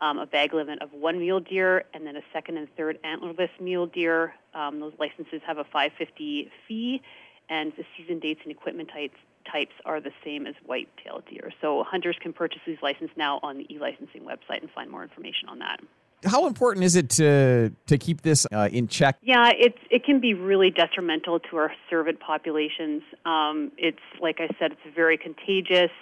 um, 0.00 0.18
a 0.18 0.26
bag 0.26 0.52
limit 0.52 0.80
of 0.82 0.92
one 0.92 1.18
mule 1.18 1.40
deer 1.40 1.84
and 1.94 2.06
then 2.06 2.16
a 2.16 2.22
second 2.32 2.56
and 2.56 2.68
third 2.76 2.98
antlerless 3.02 3.50
mule 3.60 3.86
deer. 3.86 4.34
Um, 4.54 4.80
those 4.80 4.92
licenses 4.98 5.40
have 5.46 5.58
a 5.58 5.64
550 5.64 6.50
fee, 6.66 7.02
and 7.48 7.72
the 7.76 7.84
season 7.96 8.18
dates 8.18 8.40
and 8.44 8.52
equipment 8.52 8.90
types 8.90 9.16
types 9.50 9.72
are 9.84 10.00
the 10.00 10.12
same 10.24 10.46
as 10.46 10.54
white-tailed 10.66 11.24
deer. 11.30 11.52
So 11.60 11.84
hunters 11.86 12.16
can 12.20 12.32
purchase 12.32 12.60
these 12.66 12.78
licenses 12.82 13.16
now 13.16 13.40
on 13.42 13.58
the 13.58 13.74
e-licensing 13.74 14.22
website 14.22 14.62
and 14.62 14.70
find 14.70 14.90
more 14.90 15.02
information 15.02 15.48
on 15.48 15.58
that. 15.60 15.80
How 16.24 16.48
important 16.48 16.84
is 16.84 16.96
it 16.96 17.10
to 17.10 17.70
to 17.86 17.96
keep 17.96 18.22
this 18.22 18.44
uh, 18.52 18.68
in 18.72 18.88
check? 18.88 19.18
Yeah, 19.22 19.52
it's 19.56 19.78
it 19.88 20.04
can 20.04 20.18
be 20.18 20.34
really 20.34 20.68
detrimental 20.68 21.38
to 21.38 21.56
our 21.56 21.72
cervid 21.88 22.18
populations. 22.18 23.02
Um, 23.24 23.70
it's 23.78 24.02
like 24.20 24.40
I 24.40 24.48
said, 24.58 24.72
it's 24.72 24.94
very 24.96 25.16
contagious. 25.16 25.92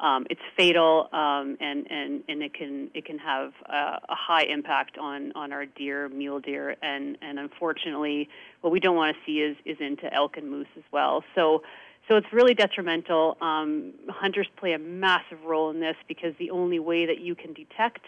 Um, 0.00 0.26
it's 0.30 0.40
fatal, 0.56 1.08
um, 1.12 1.56
and, 1.60 1.90
and, 1.90 2.22
and 2.28 2.40
it 2.40 2.54
can 2.54 2.88
it 2.94 3.04
can 3.04 3.18
have 3.18 3.52
a, 3.66 3.98
a, 4.08 4.14
high 4.14 4.44
impact 4.44 4.96
on, 4.96 5.32
on 5.34 5.52
our 5.52 5.66
deer, 5.66 6.08
mule 6.08 6.38
deer, 6.38 6.76
and, 6.80 7.18
and 7.20 7.40
unfortunately, 7.40 8.28
what 8.60 8.72
we 8.72 8.78
don't 8.78 8.94
want 8.94 9.16
to 9.16 9.20
see 9.26 9.40
is, 9.40 9.56
is 9.64 9.76
into 9.80 10.12
elk 10.14 10.36
and 10.36 10.48
moose 10.48 10.68
as 10.76 10.84
well. 10.92 11.24
So 11.34 11.62
so 12.08 12.16
it's 12.16 12.32
really 12.32 12.54
detrimental. 12.54 13.36
Um, 13.40 13.92
hunters 14.08 14.48
play 14.56 14.72
a 14.72 14.78
massive 14.78 15.44
role 15.44 15.70
in 15.70 15.80
this 15.80 15.96
because 16.08 16.34
the 16.38 16.50
only 16.50 16.78
way 16.78 17.04
that 17.04 17.20
you 17.20 17.34
can 17.34 17.52
detect 17.52 18.00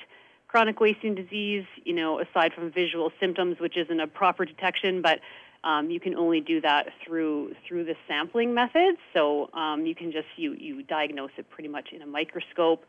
chronic 0.49 0.81
wasting 0.81 1.15
disease, 1.15 1.65
you 1.85 1.93
know, 1.93 2.19
aside 2.19 2.53
from 2.55 2.73
visual 2.73 3.13
symptoms, 3.21 3.61
which 3.61 3.77
isn't 3.77 4.01
a 4.01 4.07
proper 4.07 4.45
detection, 4.45 5.03
but 5.03 5.21
um, 5.63 5.91
you 5.91 6.01
can 6.01 6.15
only 6.17 6.41
do 6.41 6.61
that 6.63 6.89
through 7.05 7.55
through 7.69 7.85
the 7.85 7.95
sampling 8.09 8.55
methods. 8.55 8.99
So 9.13 9.51
um, 9.53 9.85
you 9.85 9.95
can 9.95 10.11
just 10.11 10.29
you 10.37 10.55
you 10.55 10.83
diagnose 10.83 11.31
it 11.37 11.51
pretty 11.51 11.69
much 11.69 11.91
in 11.93 12.01
a 12.01 12.07
microscope. 12.07 12.87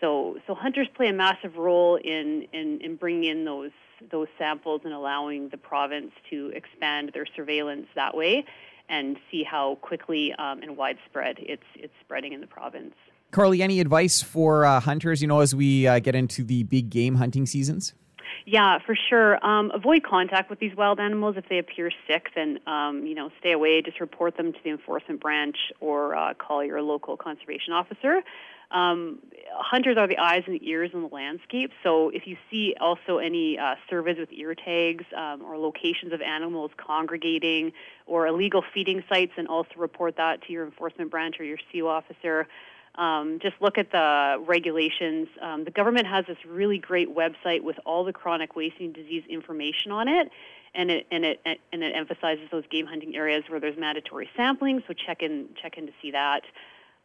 So 0.00 0.38
so 0.46 0.54
hunters 0.54 0.88
play 0.96 1.08
a 1.08 1.12
massive 1.12 1.56
role 1.56 1.96
in 1.96 2.46
in, 2.54 2.80
in 2.80 2.96
bringing 2.96 3.30
in 3.30 3.44
those 3.44 3.72
those 4.10 4.28
samples 4.38 4.80
and 4.84 4.94
allowing 4.94 5.50
the 5.50 5.58
province 5.58 6.12
to 6.30 6.50
expand 6.54 7.10
their 7.14 7.26
surveillance 7.36 7.86
that 7.94 8.16
way 8.16 8.46
and 8.88 9.16
see 9.30 9.44
how 9.44 9.76
quickly 9.82 10.32
um, 10.38 10.62
and 10.62 10.76
widespread 10.76 11.36
it's 11.38 11.66
it's 11.74 11.92
spreading 12.00 12.32
in 12.32 12.40
the 12.40 12.46
province. 12.46 12.94
Carly, 13.30 13.60
any 13.62 13.80
advice 13.80 14.22
for 14.22 14.64
uh, 14.64 14.80
hunters? 14.80 15.20
You 15.20 15.28
know, 15.28 15.40
as 15.40 15.54
we 15.54 15.86
uh, 15.86 15.98
get 15.98 16.14
into 16.14 16.44
the 16.44 16.62
big 16.64 16.90
game 16.90 17.16
hunting 17.16 17.46
seasons. 17.46 17.94
Yeah, 18.44 18.78
for 18.84 18.96
sure. 19.08 19.44
Um, 19.44 19.72
avoid 19.74 20.04
contact 20.04 20.50
with 20.50 20.60
these 20.60 20.76
wild 20.76 21.00
animals 21.00 21.36
if 21.36 21.48
they 21.48 21.58
appear 21.58 21.90
sick. 22.06 22.28
Then 22.34 22.60
um, 22.66 23.04
you 23.04 23.14
know, 23.14 23.30
stay 23.40 23.52
away. 23.52 23.82
Just 23.82 24.00
report 24.00 24.36
them 24.36 24.52
to 24.52 24.58
the 24.62 24.70
enforcement 24.70 25.20
branch 25.20 25.56
or 25.80 26.14
uh, 26.14 26.34
call 26.34 26.64
your 26.64 26.80
local 26.82 27.16
conservation 27.16 27.72
officer. 27.72 28.22
Um, 28.70 29.20
hunters 29.52 29.96
are 29.96 30.06
the 30.06 30.18
eyes 30.18 30.42
and 30.46 30.54
the 30.54 30.68
ears 30.68 30.90
in 30.92 31.02
the 31.02 31.08
landscape. 31.08 31.70
So 31.82 32.10
if 32.10 32.26
you 32.26 32.36
see 32.50 32.74
also 32.80 33.18
any 33.18 33.58
uh, 33.58 33.76
cervids 33.90 34.18
with 34.18 34.32
ear 34.32 34.54
tags 34.54 35.04
um, 35.16 35.42
or 35.42 35.56
locations 35.56 36.12
of 36.12 36.20
animals 36.20 36.70
congregating 36.76 37.72
or 38.06 38.26
illegal 38.26 38.62
feeding 38.74 39.02
sites, 39.08 39.32
and 39.36 39.48
also 39.48 39.70
report 39.76 40.16
that 40.16 40.42
to 40.42 40.52
your 40.52 40.64
enforcement 40.64 41.10
branch 41.10 41.38
or 41.40 41.44
your 41.44 41.58
CO 41.72 41.86
officer. 41.88 42.46
Um, 42.96 43.38
just 43.42 43.56
look 43.60 43.76
at 43.76 43.92
the 43.92 44.42
regulations. 44.46 45.28
Um, 45.40 45.64
the 45.64 45.70
government 45.70 46.06
has 46.06 46.24
this 46.26 46.38
really 46.46 46.78
great 46.78 47.14
website 47.14 47.62
with 47.62 47.78
all 47.84 48.04
the 48.04 48.12
chronic 48.12 48.56
wasting 48.56 48.92
disease 48.92 49.22
information 49.28 49.92
on 49.92 50.08
it, 50.08 50.30
and 50.74 50.90
it 50.90 51.06
and 51.10 51.24
it 51.24 51.40
and 51.44 51.82
it 51.82 51.94
emphasizes 51.94 52.48
those 52.50 52.64
game 52.70 52.86
hunting 52.86 53.14
areas 53.14 53.44
where 53.48 53.60
there's 53.60 53.78
mandatory 53.78 54.28
sampling. 54.34 54.82
So 54.88 54.94
check 54.94 55.22
in 55.22 55.48
check 55.60 55.76
in 55.76 55.86
to 55.86 55.92
see 56.00 56.12
that. 56.12 56.42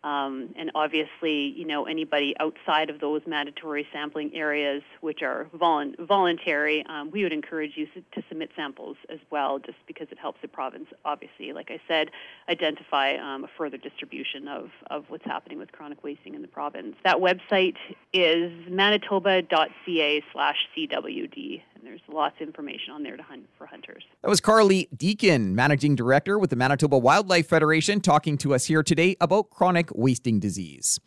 Um, 0.03 0.53
and 0.55 0.71
obviously, 0.73 1.53
you 1.55 1.65
know, 1.65 1.85
anybody 1.85 2.33
outside 2.39 2.89
of 2.89 2.99
those 2.99 3.21
mandatory 3.27 3.87
sampling 3.93 4.35
areas, 4.35 4.81
which 5.01 5.21
are 5.21 5.47
volu- 5.55 5.95
voluntary, 5.99 6.83
um, 6.87 7.11
we 7.11 7.23
would 7.23 7.33
encourage 7.33 7.73
you 7.75 7.85
to 7.85 8.23
submit 8.27 8.49
samples 8.55 8.97
as 9.09 9.19
well, 9.29 9.59
just 9.59 9.77
because 9.85 10.07
it 10.11 10.17
helps 10.17 10.41
the 10.41 10.47
province, 10.47 10.87
obviously, 11.05 11.53
like 11.53 11.69
I 11.69 11.79
said, 11.87 12.09
identify 12.49 13.15
um, 13.17 13.43
a 13.43 13.49
further 13.57 13.77
distribution 13.77 14.47
of, 14.47 14.71
of 14.89 15.05
what's 15.09 15.25
happening 15.25 15.59
with 15.59 15.71
chronic 15.71 16.03
wasting 16.03 16.33
in 16.33 16.41
the 16.41 16.47
province. 16.47 16.95
That 17.03 17.17
website 17.17 17.75
is 18.11 18.51
manitoba.ca 18.69 20.23
slash 20.33 20.57
CWD 20.75 21.61
and 21.81 21.87
there's 21.87 22.01
lots 22.07 22.35
of 22.39 22.47
information 22.47 22.93
on 22.93 23.03
there 23.03 23.17
to 23.17 23.23
hunt 23.23 23.47
for 23.57 23.65
hunters. 23.65 24.03
That 24.21 24.29
was 24.29 24.39
Carly 24.39 24.87
Deacon, 24.95 25.55
Managing 25.55 25.95
Director 25.95 26.37
with 26.37 26.51
the 26.51 26.55
Manitoba 26.55 26.97
Wildlife 26.97 27.47
Federation, 27.47 28.01
talking 28.01 28.37
to 28.39 28.53
us 28.53 28.65
here 28.65 28.83
today 28.83 29.15
about 29.19 29.49
chronic 29.49 29.90
wasting 29.95 30.39
disease. 30.39 30.99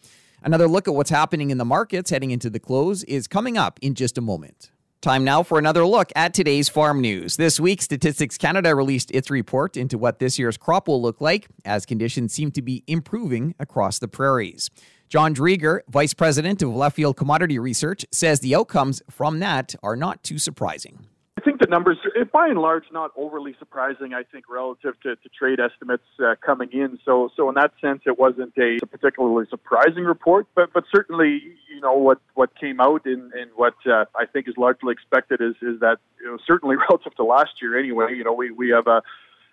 Another 0.43 0.69
look 0.69 0.87
at 0.87 0.95
what's 0.95 1.11
happening 1.11 1.51
in 1.51 1.59
the 1.59 1.65
markets 1.65 2.11
heading 2.11 2.31
into 2.31 2.51
the 2.51 2.61
close 2.61 3.03
is 3.05 3.27
coming 3.27 3.57
up 3.57 3.79
in 3.81 3.95
just 3.95 4.19
a 4.19 4.21
moment. 4.21 4.71
Time 5.01 5.23
now 5.23 5.43
for 5.43 5.59
another 5.59 5.85
look 5.85 6.11
at 6.17 6.33
today's 6.33 6.71
farm 6.71 7.01
news. 7.01 7.37
This 7.37 7.61
week, 7.61 7.83
Statistics 7.83 8.39
Canada 8.39 8.75
released 8.75 9.11
its 9.11 9.31
report 9.31 9.77
into 9.77 9.99
what 9.99 10.19
this 10.19 10.39
year's 10.39 10.57
crop 10.57 10.89
will 10.89 11.03
look 11.03 11.21
like 11.21 11.47
as 11.65 11.85
conditions 11.85 12.33
seem 12.33 12.51
to 12.53 12.63
be 12.63 12.83
improving 12.87 13.55
across 13.59 13.99
the 13.99 14.09
prairies. 14.09 14.71
John 15.11 15.35
Driedger, 15.35 15.81
Vice 15.91 16.15
President 16.15 16.63
of 16.63 16.71
Leftfield 16.71 17.17
Commodity 17.17 17.59
Research, 17.59 18.07
says 18.11 18.41
the 18.41 18.55
outcomes 18.55 19.03
from 19.11 19.41
that 19.41 19.75
are 19.83 19.95
not 19.95 20.23
too 20.23 20.39
surprising. 20.39 21.07
Think 21.45 21.61
the 21.61 21.67
numbers, 21.67 21.99
by 22.33 22.49
and 22.49 22.59
large, 22.59 22.85
not 22.91 23.11
overly 23.17 23.55
surprising. 23.59 24.15
I 24.15 24.23
think 24.23 24.47
relative 24.49 24.99
to, 25.03 25.15
to 25.15 25.29
trade 25.29 25.61
estimates 25.61 26.05
uh, 26.19 26.37
coming 26.45 26.71
in. 26.73 26.99
So, 27.05 27.31
so 27.37 27.51
in 27.51 27.55
that 27.57 27.73
sense, 27.83 28.01
it 28.07 28.19
wasn't 28.19 28.55
a, 28.57 28.79
a, 28.83 28.87
particularly 28.87 29.45
surprising 29.51 30.05
report. 30.05 30.47
But, 30.55 30.73
but 30.73 30.85
certainly, 30.91 31.43
you 31.69 31.81
know 31.83 31.93
what 31.93 32.21
what 32.33 32.59
came 32.59 32.81
out 32.81 33.05
and, 33.05 33.31
and 33.35 33.51
what 33.57 33.75
uh, 33.87 34.07
I 34.19 34.25
think 34.25 34.49
is 34.49 34.55
largely 34.57 34.93
expected 34.93 35.43
is 35.43 35.55
is 35.61 35.81
that 35.81 35.99
you 36.19 36.29
know, 36.29 36.39
certainly 36.47 36.77
relative 36.89 37.15
to 37.17 37.25
last 37.25 37.61
year, 37.61 37.79
anyway. 37.79 38.15
You 38.15 38.25
know, 38.25 38.33
we 38.33 38.51
we 38.51 38.71
have 38.71 38.87
a 38.87 39.03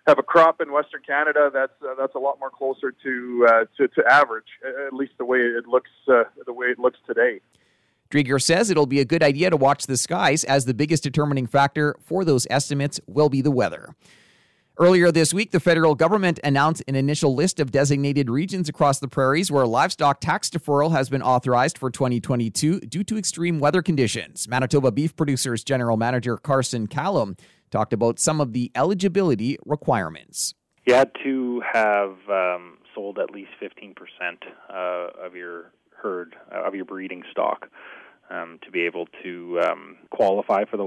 have 0.06 0.18
a 0.18 0.22
crop 0.22 0.60
in 0.60 0.72
Western 0.72 1.02
Canada 1.06 1.50
that's 1.52 1.72
uh, 1.82 1.94
that's 1.98 2.14
a 2.14 2.18
lot 2.18 2.38
more 2.40 2.50
closer 2.50 2.92
to, 3.02 3.46
uh, 3.48 3.64
to 3.76 3.88
to 3.88 4.02
average, 4.10 4.48
at 4.86 4.92
least 4.92 5.12
the 5.18 5.24
way 5.24 5.40
it 5.40 5.66
looks 5.66 5.90
uh, 6.08 6.24
the 6.46 6.52
way 6.52 6.68
it 6.68 6.78
looks 6.78 6.98
today. 7.06 7.40
Driedger 8.12 8.42
says 8.42 8.68
it'll 8.68 8.84
be 8.84 9.00
a 9.00 9.06
good 9.06 9.22
idea 9.22 9.48
to 9.48 9.56
watch 9.56 9.86
the 9.86 9.96
skies 9.96 10.44
as 10.44 10.66
the 10.66 10.74
biggest 10.74 11.02
determining 11.02 11.46
factor 11.46 11.96
for 11.98 12.26
those 12.26 12.46
estimates 12.50 13.00
will 13.06 13.30
be 13.30 13.40
the 13.40 13.50
weather. 13.50 13.96
Earlier 14.78 15.10
this 15.10 15.32
week, 15.32 15.50
the 15.50 15.60
federal 15.60 15.94
government 15.94 16.38
announced 16.44 16.82
an 16.86 16.94
initial 16.94 17.34
list 17.34 17.58
of 17.58 17.70
designated 17.70 18.28
regions 18.28 18.68
across 18.68 18.98
the 18.98 19.08
prairies 19.08 19.50
where 19.50 19.66
livestock 19.66 20.20
tax 20.20 20.50
deferral 20.50 20.92
has 20.92 21.08
been 21.08 21.22
authorized 21.22 21.78
for 21.78 21.90
2022 21.90 22.80
due 22.80 23.04
to 23.04 23.16
extreme 23.16 23.58
weather 23.58 23.80
conditions. 23.80 24.46
Manitoba 24.46 24.90
Beef 24.90 25.16
Producers 25.16 25.64
General 25.64 25.96
Manager 25.96 26.36
Carson 26.36 26.86
Callum 26.88 27.36
talked 27.70 27.94
about 27.94 28.18
some 28.18 28.42
of 28.42 28.52
the 28.52 28.70
eligibility 28.74 29.58
requirements. 29.64 30.54
You 30.86 30.94
had 30.94 31.12
to 31.22 31.62
have 31.72 32.16
um, 32.28 32.78
sold 32.94 33.18
at 33.18 33.30
least 33.30 33.52
15% 33.62 33.94
uh, 34.68 35.24
of 35.24 35.34
your 35.34 35.72
herd, 36.02 36.36
uh, 36.54 36.62
of 36.62 36.74
your 36.74 36.84
breeding 36.84 37.22
stock, 37.30 37.68
um, 38.30 38.58
to 38.64 38.70
be 38.70 38.82
able 38.82 39.06
to 39.22 39.60
um, 39.60 39.96
qualify 40.10 40.64
for 40.64 40.76
the 40.76 40.84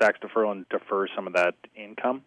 tax 0.00 0.18
deferral 0.20 0.52
and 0.52 0.68
defer 0.68 1.06
some 1.14 1.26
of 1.26 1.34
that 1.34 1.54
income. 1.74 2.22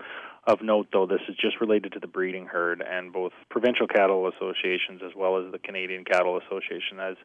Of 0.48 0.62
note, 0.62 0.88
though, 0.94 1.08
this 1.08 1.22
is 1.28 1.36
just 1.36 1.60
related 1.60 1.94
to 1.94 2.00
the 2.00 2.08
breeding 2.08 2.46
herd, 2.46 2.84
and 2.88 3.12
both 3.12 3.34
provincial 3.50 3.88
cattle 3.88 4.30
associations 4.30 5.02
as 5.04 5.12
well 5.16 5.44
as 5.44 5.52
the 5.52 5.58
Canadian 5.58 6.06
Cattle 6.06 6.38
Association 6.38 6.98
has 7.00 7.18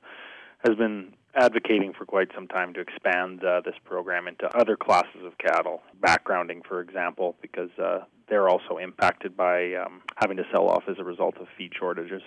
has 0.65 0.77
been 0.77 1.15
advocating 1.35 1.93
for 1.97 2.05
quite 2.05 2.29
some 2.35 2.47
time 2.47 2.75
to 2.75 2.81
expand 2.81 3.43
uh, 3.43 3.63
this 3.65 3.75
program 3.85 4.29
into 4.29 4.47
other 4.59 4.77
classes 4.77 5.23
of 5.25 5.37
cattle, 5.39 5.81
backgrounding, 6.01 6.67
for 6.67 6.81
example, 6.81 7.35
because 7.41 7.71
uh, 7.83 8.01
they're 8.29 8.49
also 8.49 8.77
impacted 8.77 9.37
by 9.37 9.73
um, 9.75 10.03
having 10.17 10.37
to 10.37 10.45
sell 10.53 10.69
off 10.69 10.83
as 10.89 10.97
a 10.99 11.05
result 11.05 11.37
of 11.39 11.47
feed 11.57 11.73
shortages. 11.79 12.23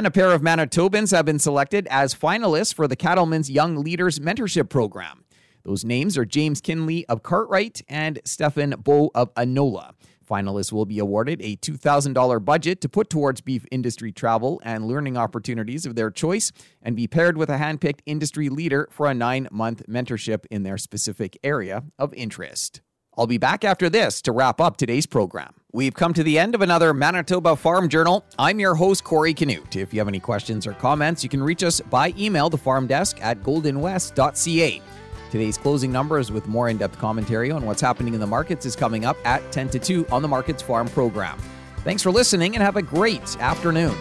And 0.00 0.06
a 0.06 0.10
pair 0.10 0.32
of 0.32 0.40
Manitobans 0.40 1.14
have 1.14 1.26
been 1.26 1.38
selected 1.38 1.86
as 1.90 2.14
finalists 2.14 2.72
for 2.72 2.88
the 2.88 2.96
Cattlemen's 2.96 3.50
Young 3.50 3.76
Leaders 3.76 4.18
Mentorship 4.18 4.70
Program. 4.70 5.26
Those 5.62 5.84
names 5.84 6.16
are 6.16 6.24
James 6.24 6.62
Kinley 6.62 7.04
of 7.04 7.22
Cartwright 7.22 7.82
and 7.86 8.18
Stefan 8.24 8.70
Bow 8.78 9.10
of 9.14 9.30
Anola. 9.34 9.92
Finalists 10.26 10.72
will 10.72 10.86
be 10.86 10.98
awarded 10.98 11.42
a 11.42 11.56
$2,000 11.56 12.42
budget 12.42 12.80
to 12.80 12.88
put 12.88 13.10
towards 13.10 13.42
beef 13.42 13.66
industry 13.70 14.10
travel 14.10 14.58
and 14.64 14.88
learning 14.88 15.18
opportunities 15.18 15.84
of 15.84 15.96
their 15.96 16.10
choice 16.10 16.50
and 16.80 16.96
be 16.96 17.06
paired 17.06 17.36
with 17.36 17.50
a 17.50 17.58
handpicked 17.58 18.00
industry 18.06 18.48
leader 18.48 18.88
for 18.90 19.06
a 19.06 19.12
nine 19.12 19.48
month 19.50 19.82
mentorship 19.86 20.46
in 20.50 20.62
their 20.62 20.78
specific 20.78 21.36
area 21.44 21.84
of 21.98 22.14
interest. 22.14 22.80
I'll 23.16 23.26
be 23.26 23.38
back 23.38 23.64
after 23.64 23.90
this 23.90 24.22
to 24.22 24.32
wrap 24.32 24.60
up 24.60 24.76
today's 24.76 25.06
program. 25.06 25.54
We've 25.72 25.94
come 25.94 26.14
to 26.14 26.22
the 26.22 26.38
end 26.38 26.54
of 26.54 26.62
another 26.62 26.94
Manitoba 26.94 27.56
Farm 27.56 27.88
Journal. 27.88 28.24
I'm 28.38 28.58
your 28.58 28.74
host, 28.74 29.04
Corey 29.04 29.34
Canute. 29.34 29.76
If 29.76 29.92
you 29.92 30.00
have 30.00 30.08
any 30.08 30.20
questions 30.20 30.66
or 30.66 30.72
comments, 30.72 31.22
you 31.22 31.28
can 31.28 31.42
reach 31.42 31.62
us 31.62 31.80
by 31.80 32.14
email, 32.16 32.48
the 32.48 32.58
farm 32.58 32.86
desk 32.86 33.18
at 33.20 33.42
goldenwest.ca. 33.42 34.82
Today's 35.30 35.58
closing 35.58 35.92
numbers 35.92 36.32
with 36.32 36.48
more 36.48 36.68
in 36.68 36.76
depth 36.76 36.98
commentary 36.98 37.50
on 37.50 37.64
what's 37.64 37.80
happening 37.80 38.14
in 38.14 38.20
the 38.20 38.26
markets 38.26 38.66
is 38.66 38.74
coming 38.74 39.04
up 39.04 39.16
at 39.24 39.52
10 39.52 39.68
to 39.70 39.78
2 39.78 40.06
on 40.10 40.22
the 40.22 40.28
Markets 40.28 40.62
Farm 40.62 40.88
program. 40.88 41.38
Thanks 41.78 42.02
for 42.02 42.10
listening 42.10 42.56
and 42.56 42.62
have 42.62 42.76
a 42.76 42.82
great 42.82 43.36
afternoon. 43.38 43.96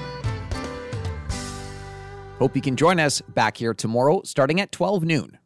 Hope 2.37 2.55
you 2.55 2.61
can 2.61 2.75
join 2.75 2.99
us 2.99 3.21
back 3.21 3.57
here 3.57 3.73
tomorrow 3.73 4.21
starting 4.23 4.61
at 4.61 4.71
12 4.71 5.03
noon. 5.03 5.38